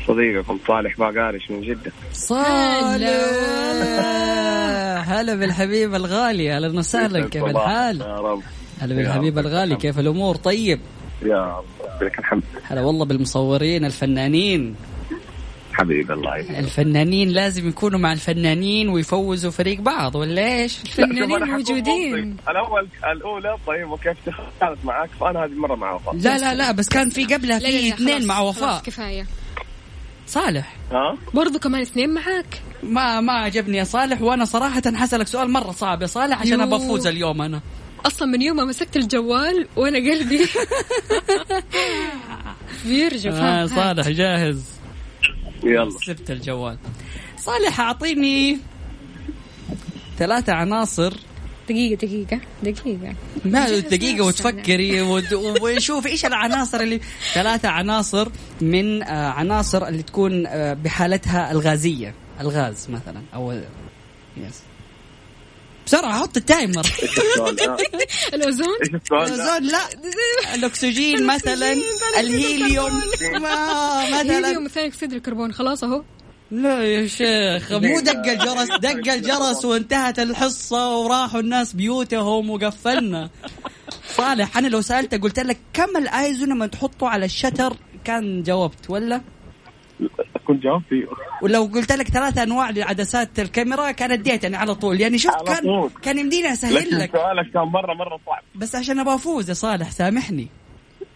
[0.08, 1.92] صديقكم صالح باقارش من جدة.
[2.14, 3.08] صالح.
[5.08, 5.36] هلا.
[5.36, 7.28] بالحبيب الغالي أهلا وسهلا.
[7.30, 7.44] كيف.
[7.44, 8.42] الحال؟ يا رب.
[8.80, 9.40] هلا بالحبيب.
[9.40, 10.80] الغالي كيف الأمور؟ طيب.
[11.22, 11.66] يا رب.
[12.04, 12.44] لك الحمد.
[12.64, 14.76] هلا والله بالمصورين الفنانين.
[15.74, 22.38] حبيبي الله يسلمك الفنانين لازم يكونوا مع الفنانين ويفوزوا فريق بعض ولا إيش؟ الفنانين موجودين.
[22.50, 24.18] الأول الأولى طيب وكيف
[24.62, 26.16] كانت معك فأنا هذه المره مع وفاء.
[26.16, 28.82] لا لا لا بس كان في قبلها في لا، اثنين مع وفاء.
[28.82, 29.28] كفاية.
[30.28, 30.76] صالح.
[30.92, 32.62] ها؟ برضو كمان اثنين معاك.
[32.84, 36.62] ما ما عجبني يا صالح وأنا صراحة حسألك سؤال مرة صعب يا صالح عشان.
[36.62, 37.62] ابى أفوز اليوم أنا.
[38.06, 40.46] أصلا من يوم ما مسكت الجوال وأنا قلبي
[42.86, 43.66] بيرجف ها، آه.
[43.66, 44.64] صالح جاهز؟
[45.64, 45.90] يلا.
[46.06, 46.78] سبت الجوال.
[47.38, 48.58] صالح أعطيني
[50.18, 51.14] ثلاثة عناصر.
[51.70, 53.16] دقيقة دقيقة دقيقة.
[53.46, 54.26] ما دقيقة.
[54.26, 57.00] وتفكري وت- ونشوف إيش العناصر اللي
[57.34, 58.30] ثلاثة عناصر
[58.62, 62.14] من آه، عناصر اللي تكون آه، بحالتها الغازية.
[62.42, 63.52] الغاز مثلا oh
[64.38, 64.62] yes
[65.88, 66.86] بسرعة حط ال timer.
[68.34, 68.78] الأوزون؟
[69.14, 69.80] الأوزون لا.
[70.56, 71.76] الأكسجين مثلا.
[72.20, 73.02] الهيليوم.
[73.42, 74.68] ما هيليوم مثلا.
[74.68, 75.54] ثاني أكسيد الكربون.
[75.54, 76.04] خلاص أهو.
[76.52, 83.30] لا يا شيخ مو دق الجرس دق الجرس وانتهت الحصة وراحوا الناس بيوتهم وقفلنا.
[84.16, 89.22] صالح أنا لو سألتك قلت لك كم الايزو لما تحطه على الشتر؟ كان جاوبت ولا؟
[90.48, 91.06] كنت جاوبت فيه.
[91.42, 95.02] ولو قلت لك ثلاث أنواع لعدسات الكاميرا كان اديتني على طول.
[95.02, 95.92] يعني شفت كان طول.
[96.02, 97.12] كان يمديني أسهل لكن لك.
[97.12, 98.44] سؤالك كان مره مرة صعب.
[98.56, 100.48] بس عشان أبغى أفوز يا صالح سامحني.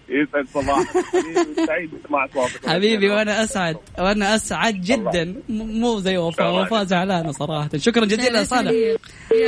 [0.09, 3.77] يسعد صباح حبيبي، سعيد بسمع صوتك حبيبي وأنا أسعد.
[3.99, 5.41] وأنا أسعد جدا.
[5.49, 6.61] مو زي وفاء.
[6.61, 7.69] وفاء زعلانة صراحة.
[7.77, 8.71] شكرا جزيلا يا صالح.
[8.71, 8.97] يا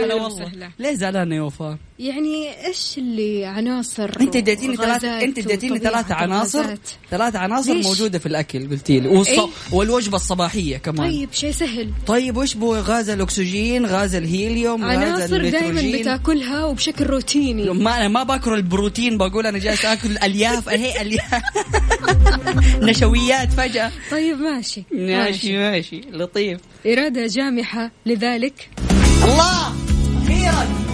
[0.06, 0.72] هلا والله.
[0.80, 5.94] ليه زعلانة يا وفاء؟ يعني إيش اللي عناصر أنت إديتيني وغازات ثلاث أنت إديتيني وطبيعة
[5.94, 9.08] ثلاث عناصر الغازات؟ ثلاث عناصر ليش؟ موجودة في الأكل قلتي لي.
[9.08, 9.30] والص...
[9.30, 11.10] إيه؟ والوجبة الصباحية كمان.
[11.10, 11.92] طيب شيء سهل.
[12.08, 17.70] طيب وش بو غاز الأكسجين غاز الهيليوم غاز عناصر دائما بتأكلها وبشكل روتيني.
[17.74, 20.70] ما أنا ما باكل البروتين بقول أنا جالس آكل ألياف.
[20.70, 21.42] هي ألياف.
[22.90, 23.92] نشويات فجأة.
[24.12, 25.58] طيب ماشي ماشي.
[25.58, 26.02] ماشي.
[26.12, 26.60] لطيف.
[26.86, 28.70] إرادة جامحة لذلك.
[29.24, 29.74] الله!
[30.24, 30.93] أخيرا.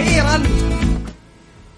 [0.00, 0.42] أخيرا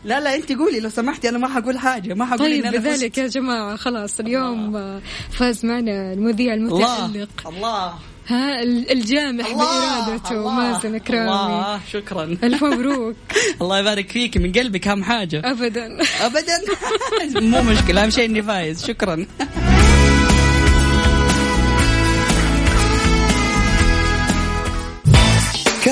[0.05, 2.79] لا لا انت قولي لو سمحتي أنا ما حقول حاجة ما حقول طيب إن أنا
[2.79, 3.19] بذلك.
[3.19, 5.01] يا جماعة خلاص اليوم آه،
[5.31, 7.95] فاز معنا المذيع الله المتألق الله.
[8.27, 12.25] ها ال- الجامح الله بإرادته الله، مازن كرامي الله شكرا.
[12.43, 13.17] ألف مبروك.
[13.63, 15.43] الله يبارك فيك من قلبك اهم حاجة.
[15.51, 15.99] أبدا.
[16.21, 16.61] ابدا.
[17.41, 19.27] مو مشكلة أهم شيء إني فايز شكرا.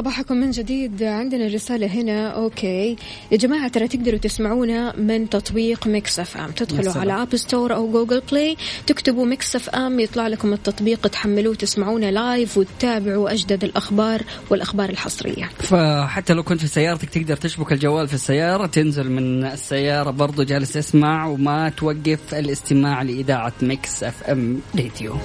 [0.00, 1.02] صباحكم من جديد.
[1.02, 2.28] عندنا رسالة هنا.
[2.28, 2.96] okay.
[3.32, 6.50] يا جماعة ترى تقدروا تسمعونا من تطبيق Mix FM.
[6.50, 6.92] تدخلوا.
[6.92, 12.58] على App Store أو Google Play تكتبوا Mix FM يطلع لكم التطبيق تحملوه تسمعونا live
[12.58, 15.50] وتتابعوا أجدد الأخبار والأخبار الحصرية.
[15.58, 20.72] فحتى لو كنت في سيارتك تقدر تشبك الجوال في السيارة تنزل من السيارة برضو جالس
[20.72, 25.16] تسمع وما توقف الاستماع لإذاعة Mix FM راديو.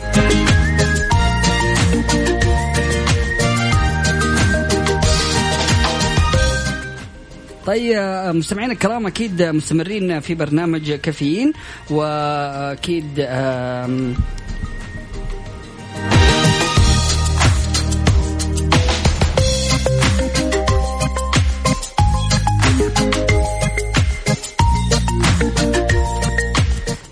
[7.66, 7.97] طيب
[8.36, 11.53] مستمعينا الكرام أكيد مستمرين في برنامج كافيين
[11.89, 13.20] وأكيد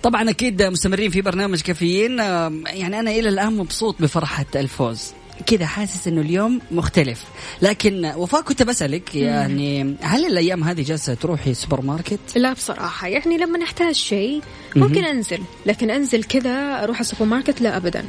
[0.03, 5.13] طبعا أكيد مستمرين في برنامج كافيين يعني أنا إلى الآن مبسوط بفرحة الفوز.
[5.45, 7.23] كذا حاسس إنه اليوم مختلف.
[7.61, 13.37] لكن وفاء كنت بسألك يعني هل الأيام هذه جالسة تروحي سوبر ماركت؟ لا بصراحة يعني
[13.37, 14.41] لما نحتاج شيء
[14.75, 18.05] ممكن أنزل لكن أنزل كذا أروح السوبر ماركت لا أبدا.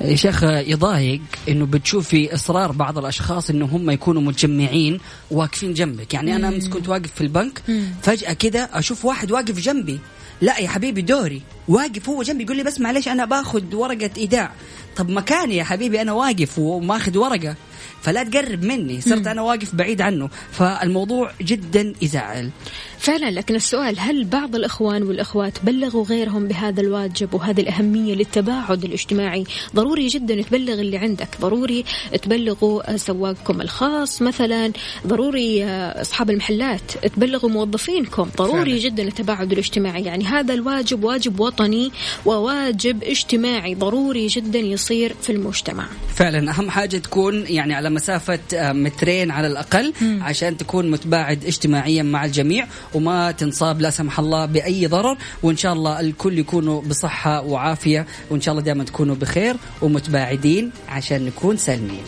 [0.00, 5.00] يا شيخ يضايق إنه بتشوفي إصرار بعض الأشخاص إنه هم يكونوا متجمعين
[5.30, 6.14] واقفين جنبك.
[6.14, 7.62] يعني أنا أمس كنت واقف في البنك
[8.02, 9.98] فجأة كذا أشوف واحد واقف جنبي.
[10.40, 11.42] لا يا حبيبي دوري.
[11.68, 14.52] واقف هو جنبي يقول لي بس معلش أنا باخذ ورقة إيداع.
[14.96, 17.54] طب مكاني يا حبيبي أنا واقف وماخذ ورقة.
[18.02, 20.28] فلا تقرب مني صرت أنا واقف بعيد عنه.
[20.52, 22.50] فالموضوع جدا يزعل.
[22.98, 29.44] فعلا لكن السؤال هل بعض الإخوان والأخوات بلغوا غيرهم بهذا الواجب وهذه الأهمية للتباعد الاجتماعي؟
[29.74, 31.28] ضروري جدا تبلغ اللي عندك.
[31.40, 31.84] ضروري
[32.22, 34.72] تبلغوا سواقكم الخاص مثلا.
[35.06, 38.30] ضروري أصحاب المحلات تبلغوا موظفينكم.
[38.36, 38.78] ضروري فعلا.
[38.78, 40.02] جدا التباعد الاجتماعي.
[40.02, 41.92] يعني هذا الواجب واجب وطني
[42.24, 43.74] وواجب اجتماعي.
[43.74, 45.86] ضروري جدا يصير في المجتمع.
[46.14, 52.02] فعلا أهم حاجة تكون يعني على مسافة آه، مترين على الأقل عشان تكون متباعد اجتماعيا
[52.02, 57.40] مع الجميع وما تنصاب لا سمح الله بأي ضرر وإن شاء الله الكل يكونوا بصحة
[57.40, 62.02] وعافية وإن شاء الله دائما تكونوا بخير ومتباعدين عشان نكون سالمين.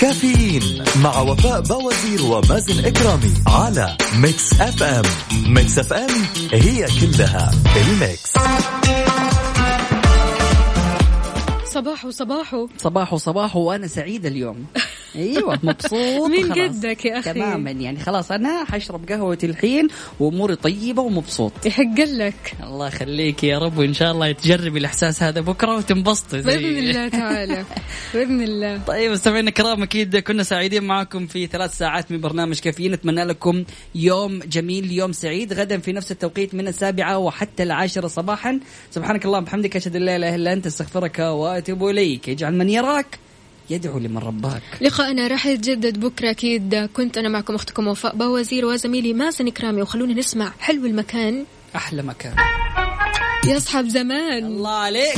[0.00, 5.02] كافيين مع وفاء بوازير ومازن إكرامي على Mix FM.
[5.46, 6.08] Mix FM
[6.52, 8.32] هي كلها ال mix.
[11.70, 12.68] صباحو صباحو.
[12.78, 14.66] صباح وصباح وأنا سعيد اليوم.
[15.16, 16.52] أيوه مبسوط من.
[16.52, 17.32] قدك يا أخي.
[17.32, 19.88] تماما يعني خلاص أنا حشرب قهوتي الحين
[20.20, 21.52] وأموري طيبة ومبسوط.
[21.66, 22.54] يحق لك.
[22.62, 27.64] الله يخليك يا رب وإن شاء الله تجربي الإحساس هذا بكرة وتنبسطي بإذن الله تعالى.
[28.14, 28.80] بإذن الله.
[28.86, 32.92] طيب مستمعينا الكرام أكيد كنا سعيدين معكم في ثلاث ساعات من برنامج كافيين.
[32.92, 33.64] نتمنى لكم
[33.94, 38.60] يوم جميل يوم سعيد غدا في نفس التوقيت من السابعة وحتى العاشرة صباحا.
[38.90, 43.18] سبحانك اللهم وبحمدك أشهد أن لا إله إلا أنت أستغفرك وأتوب إليك اجعل من يراك
[43.70, 44.62] يدعو لمن رباك.
[44.80, 46.74] لقاءنا راح يتجدد بكرة أكيد.
[46.74, 51.44] كنت أنا معكم أختكم وفاء باوزير وزميلي مازن كرامي وخلونا نسمع حلو المكان.
[51.76, 52.34] أحلى مكان.
[53.48, 54.44] يا أصحاب زمان.
[54.44, 55.14] الله عليك.